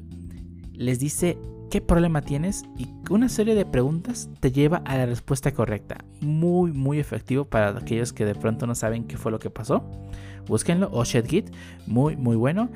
Les 0.74 1.00
dice 1.00 1.36
qué 1.72 1.80
problema 1.80 2.22
tienes 2.22 2.62
y 2.76 2.86
una 3.10 3.28
serie 3.28 3.56
de 3.56 3.66
preguntas 3.66 4.30
te 4.38 4.52
lleva 4.52 4.76
a 4.84 4.96
la 4.96 5.06
respuesta 5.06 5.52
correcta. 5.52 5.96
Muy, 6.20 6.70
muy 6.70 7.00
efectivo 7.00 7.46
para 7.46 7.70
aquellos 7.70 8.12
que 8.12 8.24
de 8.24 8.36
pronto 8.36 8.64
no 8.68 8.76
saben 8.76 9.08
qué 9.08 9.16
fue 9.16 9.32
lo 9.32 9.40
que 9.40 9.50
pasó. 9.50 9.82
Búsquenlo, 10.46 10.88
Oh 10.92 11.02
Shit 11.02 11.26
Kit. 11.26 11.50
Muy, 11.88 12.16
muy 12.16 12.36
bueno. 12.36 12.68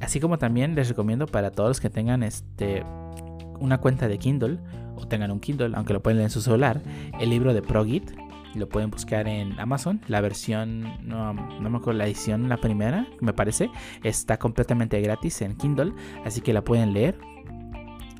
Así 0.00 0.20
como 0.20 0.38
también 0.38 0.76
les 0.76 0.88
recomiendo 0.88 1.26
para 1.26 1.50
todos 1.50 1.70
los 1.70 1.80
que 1.80 1.90
tengan 1.90 2.22
este, 2.22 2.84
una 3.58 3.78
cuenta 3.78 4.06
de 4.06 4.16
Kindle 4.16 4.60
o 4.94 5.08
tengan 5.08 5.32
un 5.32 5.40
Kindle, 5.40 5.72
aunque 5.74 5.92
lo 5.92 6.04
pueden 6.04 6.18
leer 6.18 6.26
en 6.26 6.30
su 6.30 6.40
celular, 6.40 6.80
el 7.18 7.30
libro 7.30 7.52
de 7.52 7.62
ProGit 7.62 8.12
lo 8.58 8.68
pueden 8.68 8.90
buscar 8.90 9.28
en 9.28 9.58
Amazon. 9.58 10.00
La 10.08 10.20
versión, 10.20 10.82
no, 11.06 11.32
no 11.34 11.70
me 11.70 11.78
acuerdo, 11.78 11.98
la 11.98 12.06
edición, 12.06 12.48
la 12.48 12.56
primera, 12.58 13.06
me 13.20 13.32
parece, 13.32 13.70
está 14.02 14.38
completamente 14.38 15.00
gratis 15.00 15.42
en 15.42 15.56
Kindle, 15.56 15.92
así 16.24 16.40
que 16.40 16.52
la 16.52 16.62
pueden 16.62 16.92
leer. 16.92 17.18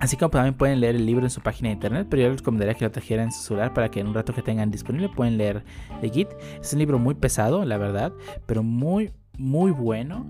Así 0.01 0.17
como 0.17 0.31
también 0.31 0.55
pueden 0.55 0.81
leer 0.81 0.97
el 0.97 1.07
libro 1.07 1.25
en 1.25 1.31
su 1.31 1.41
página 1.41 1.69
de 1.69 1.75
internet, 1.75 2.07
pero 2.11 2.23
yo 2.23 2.29
les 2.29 2.39
recomendaría 2.39 2.75
que 2.75 2.85
lo 2.85 2.91
trajeran 2.91 3.27
en 3.27 3.33
su 3.33 3.43
celular 3.43 3.73
para 3.73 3.91
que 3.91 4.01
en 4.01 4.09
un 4.09 4.15
rato 4.15 4.35
que 4.35 4.43
tengan 4.43 4.71
disponible 4.71 5.09
pueden 5.09 5.39
leer 5.39 5.65
de 6.03 6.11
Git. 6.11 6.29
Es 6.61 6.73
un 6.73 6.81
libro 6.81 6.99
muy 6.99 7.15
pesado, 7.15 7.65
la 7.65 7.79
verdad, 7.79 8.13
pero 8.47 8.63
muy, 8.63 9.13
muy 9.39 9.71
bueno. 9.71 10.27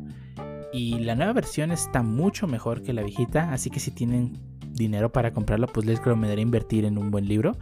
Y 0.73 0.99
la 0.99 1.15
nueva 1.15 1.33
versión 1.33 1.71
está 1.71 2.03
mucho 2.03 2.47
mejor 2.47 2.83
que 2.83 2.93
la 2.93 3.03
viejita, 3.03 3.53
así 3.53 3.71
que 3.71 3.81
si 3.81 3.91
tienen 3.91 4.39
dinero 4.73 5.13
para 5.13 5.33
comprarlo, 5.33 5.67
pues 5.69 5.87
les 5.87 5.99
recomendaría 5.99 6.43
invertir 6.43 6.85
en 6.85 6.99
un 6.99 7.11
buen 7.11 7.27
libro 7.27 7.57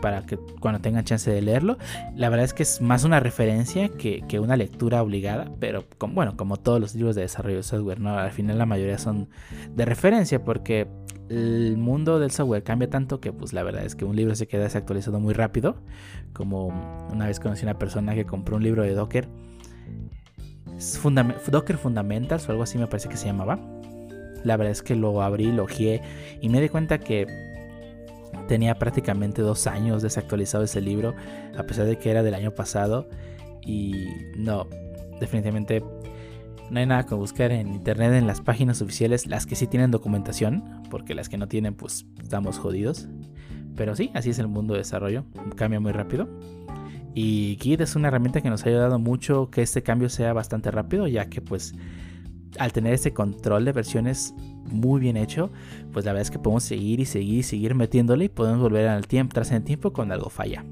para 0.00 0.22
que 0.22 0.38
cuando 0.60 0.80
tengan 0.80 1.04
chance 1.04 1.30
de 1.30 1.42
leerlo. 1.42 1.78
La 2.14 2.28
verdad 2.28 2.44
es 2.44 2.54
que 2.54 2.62
es 2.62 2.80
más 2.80 3.04
una 3.04 3.20
referencia 3.20 3.88
que, 3.88 4.22
una 4.38 4.56
lectura 4.56 5.02
obligada, 5.02 5.50
pero 5.58 5.84
bueno, 6.12 6.36
como 6.36 6.56
todos 6.56 6.80
los 6.80 6.94
libros 6.94 7.14
de 7.16 7.22
desarrollo 7.22 7.56
de 7.56 7.62
software, 7.62 8.00
¿no? 8.00 8.18
Al 8.18 8.30
final 8.30 8.58
la 8.58 8.66
mayoría 8.66 8.98
son 8.98 9.28
de 9.74 9.84
referencia 9.84 10.44
porque 10.44 10.86
el 11.28 11.76
mundo 11.76 12.20
del 12.20 12.30
software 12.30 12.62
cambia 12.62 12.88
tanto 12.88 13.20
que 13.20 13.32
pues 13.32 13.52
la 13.52 13.62
verdad 13.62 13.84
es 13.84 13.96
que 13.96 14.04
un 14.04 14.14
libro 14.14 14.34
se 14.36 14.46
queda 14.46 14.64
desactualizado 14.64 15.18
muy 15.20 15.34
rápido. 15.34 15.76
Como 16.32 16.68
una 17.12 17.26
vez 17.26 17.40
conocí 17.40 17.62
a 17.64 17.70
una 17.70 17.78
persona 17.78 18.14
que 18.14 18.26
compró 18.26 18.56
un 18.56 18.62
libro 18.62 18.82
de 18.82 18.94
Docker. 18.94 19.28
Docker 21.50 21.78
Fundamentals 21.78 22.48
o 22.48 22.52
algo 22.52 22.62
así 22.62 22.76
me 22.76 22.86
parece 22.86 23.08
que 23.08 23.16
se 23.16 23.26
llamaba. 23.26 23.58
La 24.44 24.56
verdad 24.56 24.72
es 24.72 24.82
que 24.82 24.94
lo 24.94 25.22
abrí, 25.22 25.50
lo 25.50 25.64
ojeé 25.64 26.02
y 26.40 26.50
me 26.50 26.60
di 26.60 26.68
cuenta 26.68 26.98
que 26.98 27.26
tenía 28.46 28.78
prácticamente 28.78 29.42
dos 29.42 29.66
años 29.66 30.02
desactualizado 30.02 30.64
ese 30.64 30.80
libro, 30.80 31.14
a 31.56 31.62
pesar 31.64 31.86
de 31.86 31.98
que 31.98 32.10
era 32.10 32.22
del 32.22 32.34
año 32.34 32.52
pasado. 32.52 33.08
Y 33.64 34.06
no, 34.36 34.66
definitivamente 35.20 35.82
no 36.70 36.80
hay 36.80 36.86
nada 36.86 37.06
que 37.06 37.14
buscar 37.14 37.52
en 37.52 37.68
internet 37.68 38.12
en 38.14 38.26
las 38.26 38.40
páginas 38.40 38.82
oficiales, 38.82 39.26
las 39.26 39.46
que 39.46 39.56
sí 39.56 39.66
tienen 39.66 39.90
documentación, 39.90 40.82
porque 40.90 41.14
las 41.14 41.28
que 41.28 41.38
no 41.38 41.48
tienen, 41.48 41.74
pues 41.74 42.06
estamos 42.20 42.58
jodidos. 42.58 43.08
Pero 43.76 43.94
sí, 43.94 44.10
así 44.14 44.30
es 44.30 44.38
el 44.38 44.48
mundo 44.48 44.74
de 44.74 44.80
desarrollo, 44.80 45.24
cambia 45.54 45.80
muy 45.80 45.92
rápido. 45.92 46.28
Y 47.14 47.58
Git 47.60 47.80
es 47.80 47.96
una 47.96 48.08
herramienta 48.08 48.40
que 48.40 48.50
nos 48.50 48.64
ha 48.64 48.68
ayudado 48.68 48.98
mucho 48.98 49.50
que 49.50 49.62
este 49.62 49.82
cambio 49.82 50.08
sea 50.08 50.32
bastante 50.32 50.70
rápido, 50.70 51.06
ya 51.06 51.26
que 51.26 51.40
pues 51.40 51.74
al 52.58 52.72
tener 52.72 52.94
ese 52.94 53.12
control 53.12 53.64
de 53.64 53.72
versiones 53.72 54.34
muy 54.70 55.00
bien 55.00 55.16
hecho, 55.16 55.50
pues 55.92 56.04
la 56.04 56.12
verdad 56.12 56.22
es 56.22 56.30
que 56.30 56.38
podemos 56.38 56.64
seguir 56.64 57.00
y 57.00 57.04
seguir 57.04 57.38
y 57.38 57.42
seguir 57.42 57.74
metiéndole 57.74 58.26
y 58.26 58.28
podemos 58.28 58.60
volver 58.60 58.88
al 58.88 59.06
tiempo, 59.06 59.34
tras 59.34 59.50
el 59.52 59.62
tiempo 59.62 59.92
cuando 59.92 60.14
algo 60.14 60.30
falla. 60.30 60.64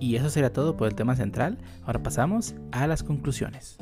Y 0.00 0.16
eso 0.16 0.30
sería 0.30 0.52
todo 0.52 0.76
por 0.76 0.88
el 0.88 0.94
tema 0.94 1.14
central. 1.14 1.58
Ahora 1.84 2.02
pasamos 2.02 2.54
a 2.72 2.86
las 2.86 3.02
conclusiones. 3.02 3.78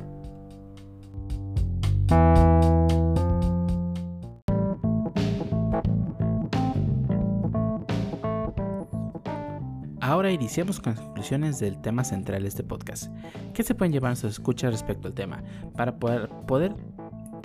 Ahora 10.11 10.33
iniciamos 10.33 10.81
con 10.81 10.95
las 10.95 11.01
conclusiones 11.01 11.61
del 11.61 11.81
tema 11.81 12.03
central 12.03 12.43
de 12.43 12.49
este 12.49 12.65
podcast. 12.65 13.13
¿Qué 13.55 13.63
se 13.63 13.77
pueden 13.77 13.93
llevar 13.93 14.11
a 14.11 14.17
sus 14.17 14.33
escuchas 14.33 14.73
respecto 14.73 15.07
al 15.07 15.15
tema? 15.15 15.45
Para 15.77 16.01
poder, 16.01 16.29
poder 16.49 16.75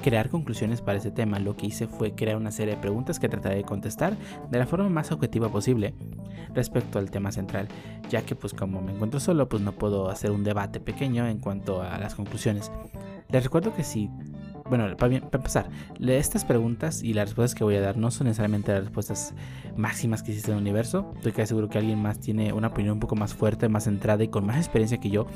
crear 0.05 0.29
conclusiones 0.29 0.81
para 0.81 0.99
ese 0.99 1.09
tema, 1.09 1.39
lo 1.39 1.57
que 1.57 1.65
hice 1.65 1.87
fue 1.87 2.13
crear 2.13 2.37
una 2.37 2.51
serie 2.51 2.75
de 2.75 2.79
preguntas 2.79 3.19
que 3.19 3.27
trataré 3.27 3.55
de 3.55 3.63
contestar 3.63 4.15
de 4.51 4.59
la 4.59 4.67
forma 4.67 4.87
más 4.87 5.11
objetiva 5.11 5.49
posible 5.49 5.95
respecto 6.53 6.99
al 6.99 7.09
tema 7.09 7.31
central, 7.31 7.67
ya 8.07 8.21
que 8.21 8.35
pues 8.35 8.53
como 8.53 8.83
me 8.83 8.91
encuentro 8.91 9.19
solo, 9.19 9.49
pues 9.49 9.63
no 9.63 9.71
puedo 9.71 10.11
hacer 10.11 10.29
un 10.29 10.43
debate 10.43 10.79
pequeño 10.79 11.25
en 11.27 11.39
cuanto 11.39 11.81
a 11.81 11.97
las 11.97 12.13
conclusiones. 12.13 12.71
Les 13.29 13.43
recuerdo 13.43 13.73
que 13.73 13.83
si 13.83 14.11
bueno, 14.67 14.97
para, 14.97 15.15
empezar, 15.15 15.69
estas 15.99 16.43
preguntas 16.43 17.03
y 17.03 17.13
las 17.13 17.29
respuestas 17.29 17.55
que 17.55 17.63
voy 17.63 17.75
a 17.75 17.81
dar 17.81 17.97
no 17.97 18.09
son 18.09 18.25
necesariamente 18.25 18.71
las 18.71 18.85
respuestas 18.85 19.35
máximas 19.77 20.23
que 20.23 20.31
existen 20.31 20.53
en 20.53 20.57
el 20.57 20.63
universo. 20.63 21.13
Estoy 21.17 21.33
casi 21.33 21.49
seguro 21.49 21.69
que 21.69 21.77
alguien 21.77 22.01
más 22.01 22.19
tiene 22.19 22.51
una 22.51 22.69
opinión 22.69 22.93
un 22.93 22.99
poco 22.99 23.15
más 23.15 23.35
fuerte, 23.35 23.69
más 23.69 23.83
centrada 23.83 24.23
y 24.23 24.27
con 24.27 24.43
más 24.45 24.57
experiencia 24.57 24.99
que 24.99 25.11
yo. 25.11 25.27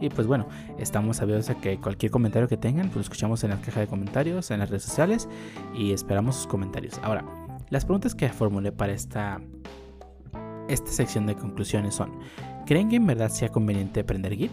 Y 0.00 0.08
pues 0.08 0.28
bueno, 0.28 0.46
estamos 0.78 1.20
abiertos 1.20 1.50
a 1.50 1.56
que 1.56 1.80
cualquier 1.80 2.12
comentario 2.12 2.46
que 2.48 2.56
tengan, 2.56 2.86
pues 2.86 2.96
lo 2.96 3.02
escuchamos 3.02 3.42
en 3.42 3.50
la 3.50 3.60
caja 3.60 3.80
de 3.80 3.88
comentarios, 3.88 4.52
en 4.52 4.60
las 4.60 4.70
redes 4.70 4.84
sociales 4.84 5.28
y 5.74 5.92
esperamos 5.92 6.36
sus 6.36 6.46
comentarios. 6.46 7.00
Ahora, 7.02 7.24
Las 7.70 7.84
preguntas 7.84 8.14
que 8.14 8.28
formulé 8.28 8.70
para 8.70 8.92
esta, 8.92 9.40
esta 10.68 10.92
sección 10.92 11.26
de 11.26 11.34
conclusiones 11.34 11.96
son, 11.96 12.12
¿creen 12.64 12.88
que 12.88 12.94
en 12.94 13.06
verdad 13.06 13.30
sea 13.30 13.48
conveniente 13.48 13.98
aprender 13.98 14.36
Git? 14.36 14.52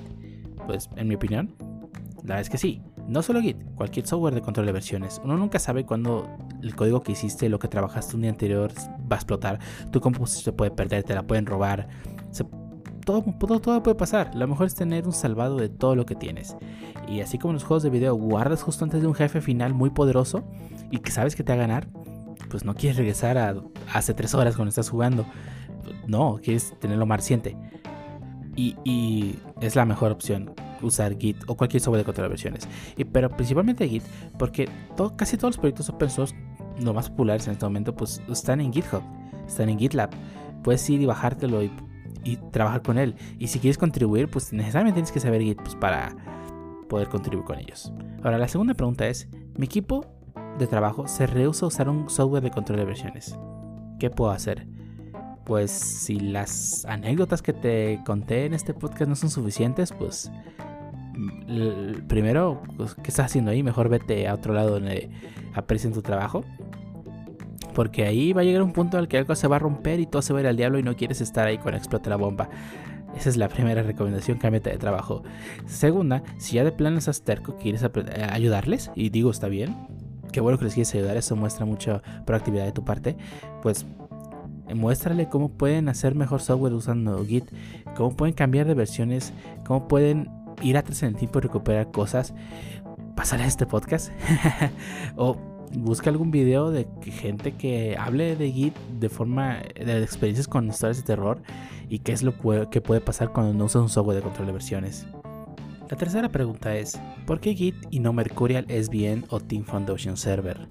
Pues 0.66 0.90
en 0.96 1.08
mi 1.08 1.14
opinión, 1.14 1.54
la 2.24 2.36
verdad 2.36 2.42
es 2.42 2.50
que 2.50 2.58
sí. 2.58 2.82
No 3.08 3.22
solo 3.22 3.42
Git, 3.42 3.58
cualquier 3.76 4.08
software 4.08 4.34
de 4.34 4.42
control 4.42 4.66
de 4.66 4.72
versiones. 4.72 5.22
Uno 5.24 5.38
nunca 5.38 5.60
sabe 5.60 5.86
cuándo 5.86 6.30
el 6.62 6.76
código 6.76 7.04
que 7.04 7.12
hiciste, 7.12 7.50
lo 7.50 7.60
que 7.60 7.68
trabajaste 7.68 8.16
un 8.16 8.22
día 8.22 8.32
anterior, 8.32 8.72
va 9.12 9.16
a 9.16 9.20
explotar. 9.20 9.60
Tu 9.92 10.00
composición 10.00 10.46
se 10.46 10.54
puede 10.54 10.72
perder, 10.72 11.04
te 11.04 11.14
la 11.14 11.24
pueden 11.24 11.46
robar. 11.46 11.90
todo, 13.06 13.24
puede 13.84 13.96
pasar. 13.96 14.34
Lo 14.36 14.48
mejor 14.48 14.68
es 14.68 14.76
tener 14.76 15.06
un 15.06 15.12
salvado 15.12 15.58
de 15.58 15.68
todo 15.68 15.96
lo 15.96 16.06
que 16.06 16.16
tienes. 16.16 16.56
Y 17.08 17.20
así 17.20 17.38
como 17.38 17.52
en 17.52 17.56
los 17.56 17.64
juegos 17.66 17.84
de 17.84 17.90
video 17.90 18.16
guardas 18.16 18.64
justo 18.64 18.86
antes 18.86 19.02
de 19.02 19.08
un 19.08 19.16
jefe 19.16 19.42
final 19.42 19.74
muy 19.74 19.90
poderoso 19.90 20.46
y 20.90 21.00
que 21.00 21.12
sabes 21.12 21.36
que 21.36 21.44
te 21.44 21.52
va 21.52 21.58
a 21.58 21.68
ganar, 21.68 21.88
pues 22.50 22.64
no 22.64 22.74
quieres 22.74 22.98
regresar 22.98 23.38
a 23.38 23.56
hace 23.94 24.14
tres 24.14 24.34
horas 24.34 24.56
cuando 24.56 24.70
estás 24.70 24.90
jugando. 24.90 25.26
No, 26.08 26.40
quieres 26.42 26.74
tenerlo. 26.80 27.06
Y, 28.56 28.78
y 28.86 29.40
es 29.60 29.76
la 29.76 29.84
mejor 29.84 30.12
opción 30.12 30.54
usar 30.84 31.18
Git 31.18 31.38
o 31.48 31.56
cualquier 31.56 31.82
software 31.82 32.02
de 32.02 32.06
control 32.06 32.26
de 32.26 32.30
versiones. 32.30 32.68
Pero 33.12 33.30
principalmente 33.30 33.88
Git, 33.88 34.04
porque 34.38 34.70
casi 35.16 35.38
todos 35.38 35.56
los 35.56 35.58
proyectos 35.58 35.90
open 35.90 36.10
source, 36.10 36.36
los 36.80 36.94
más 36.94 37.10
populares 37.10 37.48
en 37.48 37.54
este 37.54 37.66
momento, 37.66 37.96
pues 37.96 38.22
están 38.30 38.62
en 38.62 38.72
GitHub, 38.72 39.04
están 39.48 39.70
en 39.70 39.80
GitLab. 39.80 40.10
Puedes 40.64 40.90
ir 40.90 41.02
y 41.02 41.06
bajártelo 41.06 41.64
y, 41.64 41.72
y 42.24 42.38
trabajar 42.52 42.82
con 42.82 42.98
él. 42.98 43.16
Y 43.40 43.48
si 43.48 43.60
quieres 43.60 43.78
contribuir, 43.78 44.30
pues 44.30 44.54
necesariamente 44.54 44.96
tienes 44.96 45.12
que 45.12 45.20
saber 45.20 45.42
Git 45.42 45.62
pues, 45.62 45.76
para 45.76 46.16
poder 46.90 47.10
contribuir 47.10 47.46
con 47.46 47.60
ellos. 47.60 47.92
Ahora, 48.24 48.38
la 48.38 48.48
segunda 48.48 48.74
pregunta 48.74 49.08
es, 49.08 49.28
mi 49.58 49.66
equipo 49.66 50.06
de 50.58 50.68
trabajo 50.68 51.08
se 51.08 51.28
rehúsa 51.28 51.66
a 51.66 51.68
usar 51.68 51.90
un 51.90 52.10
software 52.10 52.44
de 52.44 52.52
control 52.52 52.80
de 52.80 52.86
versiones. 52.86 53.38
¿Qué 54.00 54.10
puedo 54.10 54.32
hacer? 54.32 54.68
Pues 55.46 55.72
si 55.72 56.20
las 56.20 56.86
anécdotas 56.86 57.42
que 57.42 57.54
te 57.54 58.00
conté 58.06 58.46
en 58.46 58.54
este 58.54 58.74
podcast 58.74 59.10
no 59.10 59.16
son 59.16 59.30
suficientes, 59.30 59.92
pues 59.92 60.32
primero, 62.08 62.62
pues, 62.78 62.96
¿qué 62.96 63.10
estás 63.10 63.28
haciendo 63.28 63.52
ahí? 63.52 63.64
Mejor 63.64 63.90
vete 63.90 64.28
a 64.28 64.34
otro 64.34 64.54
lado 64.54 64.72
donde 64.72 65.10
aprecien 65.54 65.94
tu 65.94 66.02
trabajo. 66.02 66.44
Porque 67.74 68.06
ahí 68.06 68.34
va 68.34 68.42
a 68.42 68.44
llegar 68.44 68.62
un 68.62 68.72
punto 68.72 68.98
al 68.98 69.08
que 69.08 69.18
algo 69.18 69.34
se 69.36 69.48
va 69.48 69.56
a 69.56 69.60
romper 69.60 70.00
y 70.00 70.06
todo 70.06 70.22
se 70.22 70.32
va 70.32 70.40
a 70.40 70.42
ir 70.44 70.48
al 70.48 70.58
diablo 70.58 70.78
y 70.78 70.84
no 70.84 70.96
quieres 70.96 71.22
estar 71.22 71.48
ahí 71.48 71.58
cuando 71.58 71.78
explote 71.78 72.10
la 72.10 72.18
bomba. 72.18 72.50
Esa 73.16 73.30
es 73.30 73.38
la 73.38 73.48
primera 73.48 73.84
recomendación, 73.84 74.38
cámbiate 74.38 74.72
de 74.72 74.78
trabajo. 74.78 75.24
Segunda, 75.66 76.24
si 76.38 76.56
ya 76.56 76.64
de 76.64 76.72
plano 76.72 76.98
estás 76.98 77.24
terco, 77.24 77.58
quieres 77.58 77.84
ayudarles, 78.32 78.92
y 78.96 79.10
digo, 79.10 79.30
está 79.30 79.48
bien, 79.48 79.76
qué 80.32 80.42
bueno 80.42 80.58
que 80.58 80.66
les 80.66 80.74
quieres 80.74 80.94
ayudar, 80.96 81.18
eso 81.18 81.36
muestra 81.36 81.66
mucha 81.66 82.02
proactividad 82.26 82.66
de 82.66 82.72
tu 82.72 82.84
parte, 82.84 83.16
pues 83.62 83.86
muéstrale 84.74 85.30
cómo 85.30 85.50
pueden 85.50 85.90
hacer 85.90 86.16
mejor 86.16 86.42
software 86.42 86.74
usando 86.74 87.24
Git, 87.24 87.46
cómo 87.96 88.16
pueden 88.16 88.34
cambiar 88.34 88.66
de 88.66 88.74
versiones, 88.74 89.32
cómo 89.66 89.88
pueden 89.88 90.30
ir 90.62 90.78
atrás 90.78 91.04
en 91.04 91.10
el 91.10 91.16
tiempo 91.16 91.40
y 91.40 91.42
recuperar 91.42 91.92
cosas, 91.92 92.34
a 93.32 93.46
este 93.46 93.66
podcast. 93.66 94.12
o 95.16 95.38
busca 95.76 96.10
algún 96.10 96.30
video 96.30 96.72
de 96.72 96.88
gente 97.04 97.54
que 97.54 97.96
hable 97.98 98.36
de 98.36 98.52
Git 98.52 98.76
de 99.00 99.10
forma 99.10 99.60
de 99.76 100.04
experiencias 100.04 100.48
con 100.48 100.68
historias 100.68 100.98
de 100.98 101.04
terror 101.04 101.42
y 101.90 102.00
qué 102.00 102.12
es 102.12 102.22
lo 102.22 102.34
que 102.70 102.82
puede 102.82 103.02
pasar 103.02 103.32
cuando 103.32 103.54
no 103.54 103.66
usas 103.66 103.82
un 103.82 103.90
software 103.90 104.18
de 104.18 104.24
control 104.24 104.48
de 104.48 104.54
versiones. 104.54 105.08
La 105.90 105.98
tercera 105.98 106.30
pregunta 106.30 106.76
es, 106.76 107.00
¿por 107.26 107.40
qué 107.40 107.54
Git 107.54 107.76
y 107.92 108.00
no 108.00 108.14
Mercurial 108.14 108.66
SVN 108.68 109.26
o 109.30 109.40
Team 109.40 109.64
Foundation 109.64 110.18
Server? 110.18 110.68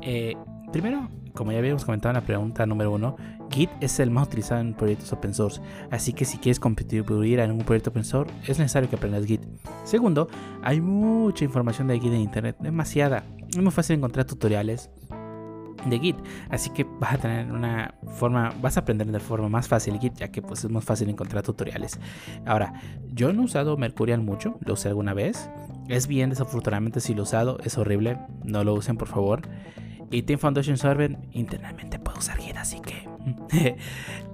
Eh, 0.00 0.36
primero, 0.72 1.08
como 1.34 1.52
ya 1.52 1.58
habíamos 1.58 1.84
comentado 1.84 2.10
en 2.10 2.20
la 2.20 2.26
pregunta 2.26 2.66
número 2.66 2.92
uno, 2.92 3.16
Git 3.52 3.70
es 3.80 4.00
el 4.00 4.10
más 4.10 4.28
utilizado 4.28 4.60
en 4.60 4.74
proyectos 4.74 5.12
open 5.12 5.34
source, 5.34 5.60
así 5.90 6.12
que 6.12 6.24
si 6.24 6.38
quieres 6.38 6.58
contribuir 6.58 7.38
en 7.38 7.50
un 7.50 7.58
proyecto 7.58 7.90
open 7.90 8.04
source 8.04 8.32
es 8.46 8.58
necesario 8.58 8.88
que 8.88 8.96
aprendas 8.96 9.26
Git. 9.26 9.42
Segundo, 9.84 10.28
hay 10.62 10.80
mucha 10.80 11.44
información 11.44 11.88
de 11.88 12.00
Git 12.00 12.12
en 12.12 12.20
internet, 12.20 12.56
demasiada. 12.60 13.24
Es 13.48 13.58
muy 13.58 13.70
fácil 13.70 13.96
encontrar 13.96 14.24
tutoriales 14.24 14.90
de 15.84 15.98
Git, 15.98 16.16
así 16.48 16.70
que 16.70 16.84
vas 16.84 17.14
a 17.14 17.18
tener 17.18 17.52
una 17.52 17.94
forma, 18.14 18.52
vas 18.60 18.76
a 18.76 18.80
aprender 18.80 19.06
de 19.08 19.20
forma 19.20 19.48
más 19.48 19.68
fácil 19.68 19.98
Git, 19.98 20.14
ya 20.14 20.28
que 20.28 20.40
pues 20.40 20.64
es 20.64 20.70
más 20.70 20.84
fácil 20.84 21.08
encontrar 21.08 21.42
tutoriales. 21.42 21.98
Ahora, 22.46 22.72
yo 23.12 23.32
no 23.32 23.42
he 23.42 23.44
usado 23.44 23.76
Mercurial 23.76 24.22
mucho, 24.22 24.58
lo 24.60 24.74
usé 24.74 24.88
alguna 24.88 25.14
vez. 25.14 25.50
Es 25.88 26.06
bien, 26.06 26.30
desafortunadamente 26.30 27.00
si 27.00 27.14
lo 27.14 27.20
he 27.20 27.22
usado, 27.24 27.58
es 27.64 27.76
horrible, 27.76 28.18
no 28.44 28.64
lo 28.64 28.74
usen 28.74 28.96
por 28.96 29.08
favor. 29.08 29.42
Y 30.10 30.22
Team 30.22 30.38
Foundation 30.38 30.76
Server 30.76 31.18
internamente 31.32 31.98
puede 31.98 32.18
usar 32.18 32.38
Git, 32.38 32.56
así 32.56 32.80
que 32.80 33.11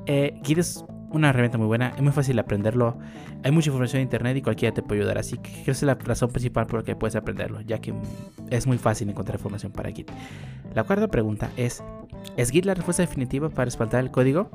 eh, 0.06 0.40
Git 0.42 0.58
es 0.58 0.84
una 1.10 1.30
herramienta 1.30 1.58
muy 1.58 1.66
buena, 1.66 1.92
es 1.96 2.02
muy 2.02 2.12
fácil 2.12 2.38
aprenderlo. 2.38 2.98
Hay 3.42 3.52
mucha 3.52 3.68
información 3.68 4.00
en 4.00 4.06
internet 4.06 4.36
y 4.36 4.42
cualquiera 4.42 4.74
te 4.74 4.82
puede 4.82 5.00
ayudar, 5.00 5.18
así 5.18 5.38
que 5.38 5.50
creo 5.50 5.64
que 5.64 5.70
es 5.70 5.82
la 5.82 5.94
razón 5.94 6.30
principal 6.30 6.66
por 6.66 6.80
la 6.80 6.84
que 6.84 6.96
puedes 6.96 7.16
aprenderlo, 7.16 7.60
ya 7.60 7.80
que 7.80 7.94
es 8.50 8.66
muy 8.66 8.78
fácil 8.78 9.08
encontrar 9.08 9.38
información 9.38 9.72
para 9.72 9.90
Git. 9.90 10.10
La 10.74 10.84
cuarta 10.84 11.08
pregunta 11.08 11.50
es, 11.56 11.82
¿es 12.36 12.50
Git 12.50 12.64
la 12.64 12.74
respuesta 12.74 13.02
definitiva 13.02 13.48
para 13.48 13.66
respaldar 13.66 14.04
el 14.04 14.10
código? 14.10 14.50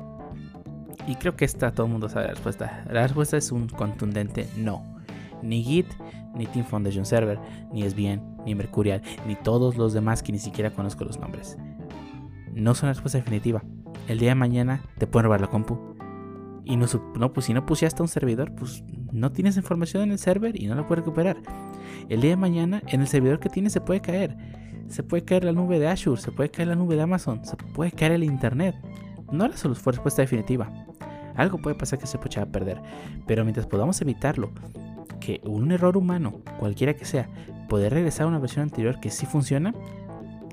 Y 1.06 1.16
creo 1.16 1.36
que 1.36 1.44
esta 1.44 1.72
todo 1.72 1.86
el 1.86 1.92
mundo 1.92 2.08
sabe 2.08 2.26
la 2.26 2.32
respuesta. 2.32 2.84
La 2.90 3.02
respuesta 3.02 3.36
es 3.36 3.52
un 3.52 3.68
contundente 3.68 4.48
no. 4.56 4.94
Ni 5.42 5.62
Git, 5.62 5.86
ni 6.34 6.46
Team 6.46 6.64
Foundation 6.64 7.04
Server, 7.04 7.38
ni 7.72 7.88
SVN 7.88 8.34
ni 8.44 8.54
Mercurial, 8.54 9.02
ni 9.26 9.36
todos 9.36 9.76
los 9.76 9.92
demás 9.92 10.22
que 10.22 10.32
ni 10.32 10.38
siquiera 10.38 10.70
conozco 10.70 11.04
los 11.04 11.18
nombres. 11.18 11.56
No 12.52 12.74
son 12.74 12.88
la 12.88 12.92
respuesta 12.92 13.18
definitiva. 13.18 13.62
El 14.06 14.18
día 14.18 14.30
de 14.30 14.34
mañana 14.34 14.82
te 14.98 15.06
pueden 15.06 15.24
robar 15.24 15.40
la 15.40 15.46
compu. 15.46 15.78
Y 16.64 16.76
no, 16.76 16.86
no, 17.16 17.32
pues 17.32 17.46
si 17.46 17.54
no 17.54 17.64
pusiste 17.64 18.02
un 18.02 18.08
servidor, 18.08 18.54
pues 18.54 18.84
no 19.12 19.32
tienes 19.32 19.56
información 19.56 20.02
en 20.02 20.12
el 20.12 20.18
server 20.18 20.60
y 20.60 20.66
no 20.66 20.74
la 20.74 20.86
puedes 20.86 21.04
recuperar. 21.04 21.36
El 22.08 22.20
día 22.20 22.30
de 22.30 22.36
mañana 22.36 22.82
en 22.88 23.00
el 23.00 23.06
servidor 23.06 23.38
que 23.38 23.48
tienes 23.48 23.72
se 23.72 23.80
puede 23.80 24.00
caer. 24.00 24.36
Se 24.88 25.02
puede 25.02 25.24
caer 25.24 25.44
la 25.44 25.52
nube 25.52 25.78
de 25.78 25.88
Azure, 25.88 26.20
se 26.20 26.32
puede 26.32 26.50
caer 26.50 26.68
la 26.68 26.74
nube 26.74 26.96
de 26.96 27.02
Amazon, 27.02 27.44
se 27.44 27.56
puede 27.56 27.92
caer 27.92 28.12
el 28.12 28.24
internet. 28.24 28.74
No 29.32 29.48
la 29.48 29.54
respuesta 29.54 30.22
definitiva. 30.22 30.70
Algo 31.34 31.58
puede 31.58 31.76
pasar 31.76 31.98
que 31.98 32.06
se 32.06 32.18
pueda 32.18 32.46
perder. 32.46 32.80
Pero 33.26 33.44
mientras 33.44 33.66
podamos 33.66 34.00
evitarlo, 34.02 34.52
que 35.20 35.40
un 35.44 35.72
error 35.72 35.96
humano, 35.96 36.42
cualquiera 36.58 36.94
que 36.94 37.06
sea, 37.06 37.28
poder 37.68 37.94
regresar 37.94 38.26
a 38.26 38.28
una 38.28 38.38
versión 38.38 38.64
anterior 38.64 39.00
que 39.00 39.10
sí 39.10 39.24
funciona, 39.24 39.74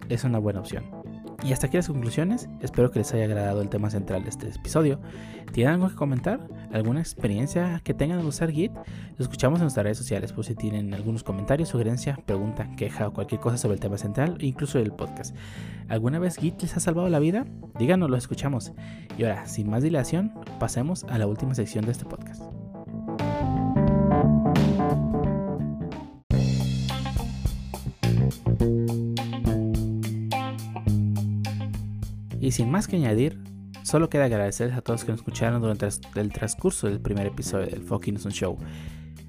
es 0.07 0.23
una 0.23 0.39
buena 0.39 0.61
opción. 0.61 1.00
Y 1.43 1.54
hasta 1.54 1.67
aquí 1.67 1.77
las 1.77 1.88
conclusiones. 1.88 2.49
Espero 2.62 2.91
que 2.91 2.99
les 2.99 3.13
haya 3.13 3.25
agradado 3.25 3.62
el 3.62 3.69
tema 3.69 3.89
central 3.89 4.23
de 4.23 4.30
este 4.30 4.47
episodio. 4.49 4.99
¿Tienen 5.51 5.73
algo 5.73 5.89
que 5.89 5.95
comentar? 5.95 6.47
¿Alguna 6.71 6.99
experiencia 6.99 7.82
que 7.84 7.95
tengan 7.95 8.19
al 8.19 8.25
usar 8.25 8.51
Git? 8.51 8.71
Lo 9.17 9.23
escuchamos 9.23 9.60
en 9.60 9.63
nuestras 9.63 9.84
redes 9.84 9.97
sociales 9.97 10.34
por 10.34 10.45
si 10.45 10.54
tienen 10.54 10.93
algunos 10.93 11.23
comentarios, 11.23 11.69
sugerencia, 11.69 12.19
pregunta, 12.25 12.69
queja 12.77 13.08
o 13.08 13.13
cualquier 13.13 13.41
cosa 13.41 13.58
sobre 13.58 13.73
el 13.73 13.80
tema 13.80 13.97
central, 13.97 14.38
incluso 14.39 14.77
el 14.77 14.91
podcast. 14.91 15.36
¿Alguna 15.89 16.19
vez 16.19 16.38
Git 16.38 16.62
les 16.62 16.77
ha 16.77 16.80
salvado 16.80 17.10
la 17.10 17.19
vida? 17.19 17.45
Díganos, 17.80 18.10
lo 18.10 18.17
escuchamos. 18.17 18.71
Y 19.17 19.23
ahora, 19.23 19.47
sin 19.47 19.69
más 19.69 19.82
dilación, 19.82 20.34
pasemos 20.60 21.06
a 21.06 21.17
la 21.17 21.25
última 21.25 21.56
sección 21.56 21.86
de 21.86 21.91
este 21.91 22.06
podcast. 22.06 22.61
Y 32.51 32.53
sin 32.53 32.69
más 32.69 32.85
que 32.85 32.97
añadir, 32.97 33.39
solo 33.81 34.09
queda 34.09 34.25
agradecerles 34.25 34.75
a 34.75 34.81
todos 34.81 35.05
que 35.05 35.11
nos 35.13 35.21
escucharon 35.21 35.61
durante 35.61 35.87
el 36.15 36.33
transcurso 36.33 36.87
del 36.87 36.99
primer 36.99 37.27
episodio 37.27 37.67
del 37.67 37.81
Fucking 37.81 38.17
Show, 38.17 38.57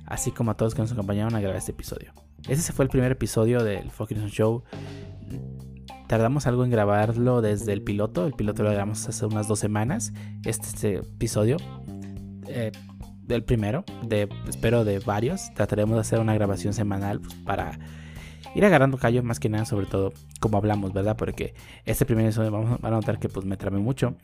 así 0.07 0.33
como 0.33 0.51
a 0.51 0.57
todos 0.57 0.75
que 0.75 0.83
nos 0.83 0.91
acompañaron 0.91 1.33
a 1.37 1.41
grabar 1.41 1.57
este 1.57 1.71
episodio. 1.71 2.13
Este 2.49 2.73
fue 2.73 2.85
el 2.85 2.89
primer 2.89 3.13
episodio 3.13 3.63
del 3.63 3.93
Fucking 3.93 4.27
Show. 4.27 4.65
Tardamos 6.09 6.49
algo 6.49 6.65
en 6.65 6.73
grabarlo 6.73 7.43
desde 7.43 7.73
el 7.73 7.83
piloto. 7.83 8.27
El 8.27 8.33
piloto 8.33 8.65
lo 8.65 8.71
grabamos 8.71 9.09
hace 9.09 9.25
unas 9.25 9.47
dos 9.47 9.61
semanas. 9.61 10.13
Este, 10.45 10.67
este 10.67 10.95
episodio, 10.97 11.59
eh, 12.49 12.73
el 13.29 13.45
primero, 13.45 13.85
de, 14.05 14.29
espero 14.49 14.85
de 14.85 14.99
varios. 14.99 15.55
Trataremos 15.55 15.95
de 15.95 16.01
hacer 16.01 16.19
una 16.19 16.35
grabación 16.35 16.73
semanal 16.73 17.21
pues, 17.21 17.35
para 17.35 17.79
ir 18.55 18.65
agarrando 18.65 18.99
callo 18.99 19.23
más 19.23 19.41
que 19.41 19.49
nada, 19.49 19.65
sobre 19.65 19.87
todo 19.87 20.13
como 20.41 20.59
hablamos, 20.59 20.93
¿verdad? 20.93 21.17
Porque 21.17 21.55
este 21.85 22.05
primer 22.05 22.25
episodio 22.25 22.51
vamos 22.51 22.79
a 22.83 22.91
notar 22.91 23.19
que 23.19 23.29
pues 23.29 23.47
me 23.47 23.57
trame 23.57 23.79
mucho. 23.79 24.17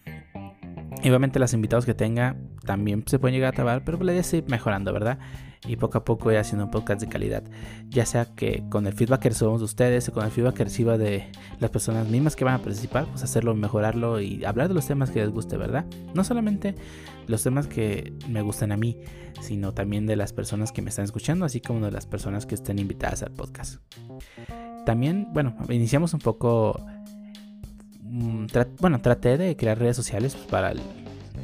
Y 1.02 1.08
obviamente 1.08 1.38
los 1.38 1.52
invitados 1.54 1.86
que 1.86 1.94
tenga 1.94 2.36
también 2.64 3.04
se 3.06 3.18
pueden 3.18 3.34
llegar 3.34 3.52
a 3.52 3.56
trabar, 3.56 3.84
pero 3.84 4.02
la 4.02 4.12
idea 4.12 4.22
es 4.22 4.34
ir 4.34 4.44
mejorando, 4.48 4.92
¿verdad? 4.92 5.18
Y 5.66 5.76
poco 5.76 5.98
a 5.98 6.04
poco 6.04 6.30
ir 6.30 6.38
haciendo 6.38 6.66
un 6.66 6.70
podcast 6.70 7.00
de 7.00 7.08
calidad. 7.08 7.42
Ya 7.88 8.06
sea 8.06 8.26
que 8.26 8.64
con 8.70 8.86
el 8.86 8.92
feedback 8.92 9.20
que 9.20 9.28
recibamos 9.30 9.60
de 9.60 9.64
ustedes 9.64 10.08
o 10.08 10.12
con 10.12 10.24
el 10.24 10.30
feedback 10.30 10.54
que 10.54 10.64
reciba 10.64 10.98
de 10.98 11.30
las 11.58 11.70
personas 11.70 12.08
mismas 12.08 12.36
que 12.36 12.44
van 12.44 12.54
a 12.54 12.58
participar, 12.58 13.06
pues 13.06 13.22
hacerlo, 13.22 13.54
mejorarlo 13.54 14.20
y 14.20 14.44
hablar 14.44 14.68
de 14.68 14.74
los 14.74 14.86
temas 14.86 15.10
que 15.10 15.20
les 15.20 15.30
guste, 15.30 15.56
¿verdad? 15.56 15.84
No 16.14 16.24
solamente 16.24 16.74
los 17.26 17.42
temas 17.42 17.66
que 17.66 18.12
me 18.28 18.42
gustan 18.42 18.72
a 18.72 18.76
mí, 18.76 18.98
sino 19.40 19.72
también 19.72 20.06
de 20.06 20.16
las 20.16 20.32
personas 20.32 20.72
que 20.72 20.82
me 20.82 20.90
están 20.90 21.04
escuchando, 21.04 21.44
así 21.44 21.60
como 21.60 21.84
de 21.84 21.92
las 21.92 22.06
personas 22.06 22.46
que 22.46 22.54
estén 22.54 22.78
invitadas 22.78 23.22
al 23.22 23.32
podcast. 23.32 23.80
También, 24.86 25.28
bueno, 25.32 25.56
iniciamos 25.68 26.14
un 26.14 26.20
poco 26.20 26.80
mm, 28.02 28.46
bueno, 28.80 29.00
traté 29.00 29.36
de 29.36 29.56
crear 29.56 29.78
redes 29.78 29.96
sociales 29.96 30.34
para 30.34 30.70
el 30.70 30.80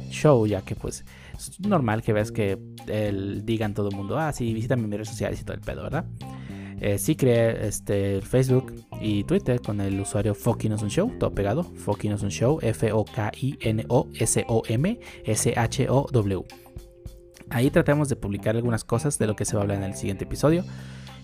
show, 0.09 0.45
ya 0.45 0.61
que 0.61 0.75
pues 0.75 1.05
es 1.37 1.59
normal 1.59 2.01
que 2.01 2.13
veas 2.13 2.31
que 2.31 2.57
el, 2.87 3.45
digan 3.45 3.73
todo 3.73 3.89
el 3.89 3.95
mundo, 3.95 4.17
ah, 4.17 4.31
sí, 4.31 4.53
visítame 4.53 4.83
mis 4.83 4.91
redes 4.91 5.09
sociales 5.09 5.41
y 5.41 5.43
todo 5.43 5.55
el 5.55 5.61
pedo, 5.61 5.83
¿verdad? 5.83 6.05
Eh, 6.81 6.97
sí 6.97 7.15
creé 7.15 7.67
este, 7.67 8.19
Facebook 8.21 8.73
y 8.99 9.23
Twitter 9.23 9.61
con 9.61 9.79
el 9.81 9.99
usuario 9.99 10.35
un 10.45 10.89
Show, 10.89 11.11
todo 11.19 11.33
pegado, 11.33 11.61
un 11.63 12.29
Show, 12.29 12.59
F-O-K-I-N-O-S-O-M 12.61 12.99
S-H-O-W. 15.23 16.43
Ahí 17.49 17.69
tratamos 17.69 18.09
de 18.09 18.15
publicar 18.15 18.55
algunas 18.55 18.83
cosas 18.83 19.19
de 19.19 19.27
lo 19.27 19.35
que 19.35 19.45
se 19.45 19.55
va 19.55 19.61
a 19.61 19.63
hablar 19.63 19.77
en 19.77 19.83
el 19.85 19.95
siguiente 19.95 20.25
episodio, 20.25 20.65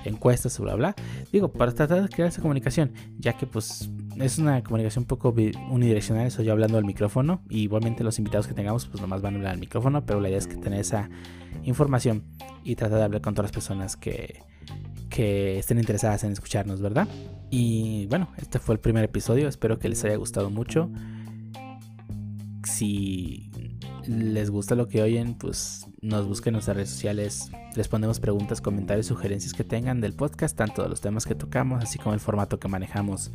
encuestas, 0.05 0.59
bla, 0.59 0.75
bla. 0.75 0.95
Digo, 1.31 1.51
para 1.51 1.71
tratar 1.71 2.01
de 2.01 2.09
crear 2.09 2.29
esa 2.29 2.41
comunicación, 2.41 2.91
ya 3.19 3.33
que 3.33 3.45
pues 3.45 3.89
es 4.19 4.37
una 4.37 4.63
comunicación 4.63 5.03
un 5.03 5.07
poco 5.07 5.33
unidireccional, 5.69 6.27
estoy 6.27 6.45
yo 6.45 6.51
hablando 6.51 6.77
al 6.77 6.85
micrófono, 6.85 7.41
y 7.49 7.61
igualmente 7.61 8.03
los 8.03 8.17
invitados 8.17 8.47
que 8.47 8.53
tengamos 8.53 8.87
pues 8.87 9.01
nomás 9.01 9.21
van 9.21 9.35
a 9.35 9.37
hablar 9.37 9.53
al 9.53 9.59
micrófono, 9.59 10.05
pero 10.05 10.19
la 10.19 10.29
idea 10.29 10.39
es 10.39 10.47
que 10.47 10.55
tener 10.55 10.79
esa 10.79 11.09
información 11.63 12.23
y 12.63 12.75
tratar 12.75 12.99
de 12.99 13.03
hablar 13.05 13.21
con 13.21 13.33
todas 13.33 13.49
las 13.49 13.51
personas 13.51 13.97
que, 13.97 14.43
que 15.09 15.59
estén 15.59 15.77
interesadas 15.77 16.23
en 16.23 16.31
escucharnos, 16.31 16.81
¿verdad? 16.81 17.07
Y 17.49 18.07
bueno, 18.07 18.29
este 18.37 18.59
fue 18.59 18.75
el 18.75 18.79
primer 18.79 19.03
episodio, 19.03 19.47
espero 19.47 19.77
que 19.77 19.89
les 19.89 20.03
haya 20.05 20.15
gustado 20.15 20.49
mucho. 20.49 20.89
Si 22.63 23.50
les 24.07 24.49
gusta 24.49 24.75
lo 24.75 24.87
que 24.87 25.01
oyen, 25.01 25.35
pues 25.35 25.87
nos 26.01 26.27
busquen 26.27 26.51
en 26.51 26.53
nuestras 26.53 26.77
redes 26.77 26.89
sociales, 26.89 27.51
les 27.75 27.87
ponemos 27.87 28.19
preguntas, 28.19 28.61
comentarios, 28.61 29.05
sugerencias 29.05 29.53
que 29.53 29.63
tengan 29.63 30.01
del 30.01 30.13
podcast, 30.13 30.57
tanto 30.57 30.83
de 30.83 30.89
los 30.89 31.01
temas 31.01 31.25
que 31.25 31.35
tocamos, 31.35 31.83
así 31.83 31.99
como 31.99 32.13
el 32.13 32.19
formato 32.19 32.59
que 32.59 32.67
manejamos. 32.67 33.31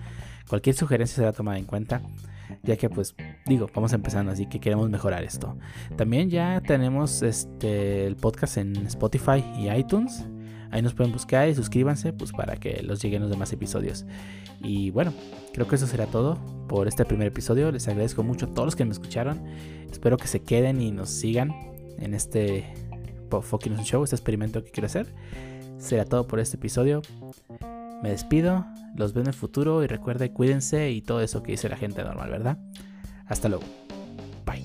Cualquier 0.48 0.76
sugerencia 0.76 1.16
será 1.16 1.32
tomada 1.32 1.58
en 1.58 1.64
cuenta, 1.64 2.02
ya 2.62 2.76
que 2.76 2.88
pues 2.88 3.14
digo, 3.46 3.68
vamos 3.74 3.92
empezando, 3.92 4.32
así 4.32 4.46
que 4.46 4.60
queremos 4.60 4.90
mejorar 4.90 5.24
esto. 5.24 5.56
También 5.96 6.30
ya 6.30 6.60
tenemos 6.60 7.22
este 7.22 8.06
el 8.06 8.16
podcast 8.16 8.58
en 8.58 8.76
Spotify 8.86 9.44
y 9.58 9.70
iTunes. 9.70 10.26
Ahí 10.70 10.82
nos 10.82 10.94
pueden 10.94 11.12
buscar 11.12 11.48
y 11.48 11.54
suscríbanse 11.54 12.12
pues 12.12 12.32
para 12.32 12.56
que 12.56 12.82
los 12.82 13.02
lleguen 13.02 13.22
los 13.22 13.30
demás 13.30 13.52
episodios. 13.52 14.04
Y 14.60 14.90
bueno, 14.90 15.12
creo 15.52 15.66
que 15.66 15.76
eso 15.76 15.86
será 15.86 16.06
todo 16.06 16.38
por 16.68 16.88
este 16.88 17.04
primer 17.04 17.28
episodio. 17.28 17.70
Les 17.70 17.86
agradezco 17.88 18.22
mucho 18.22 18.46
a 18.46 18.48
todos 18.48 18.66
los 18.66 18.76
que 18.76 18.84
me 18.84 18.92
escucharon. 18.92 19.44
Espero 19.90 20.16
que 20.16 20.26
se 20.26 20.40
queden 20.42 20.80
y 20.80 20.90
nos 20.90 21.10
sigan 21.10 21.52
en 21.98 22.14
este 22.14 22.74
Fucking 23.30 23.76
Show, 23.78 24.04
este 24.04 24.16
experimento 24.16 24.62
que 24.64 24.70
quiero 24.70 24.86
hacer. 24.86 25.14
Será 25.78 26.04
todo 26.04 26.26
por 26.26 26.40
este 26.40 26.56
episodio. 26.56 27.02
Me 28.02 28.10
despido, 28.10 28.66
los 28.94 29.12
veo 29.12 29.22
en 29.22 29.28
el 29.28 29.34
futuro 29.34 29.82
y 29.82 29.86
recuerden, 29.86 30.32
cuídense 30.32 30.90
y 30.90 31.00
todo 31.00 31.20
eso 31.20 31.42
que 31.42 31.52
dice 31.52 31.68
la 31.68 31.76
gente 31.76 32.02
normal, 32.02 32.30
¿verdad? 32.30 32.58
Hasta 33.26 33.48
luego. 33.48 33.64
Bye. 34.44 34.62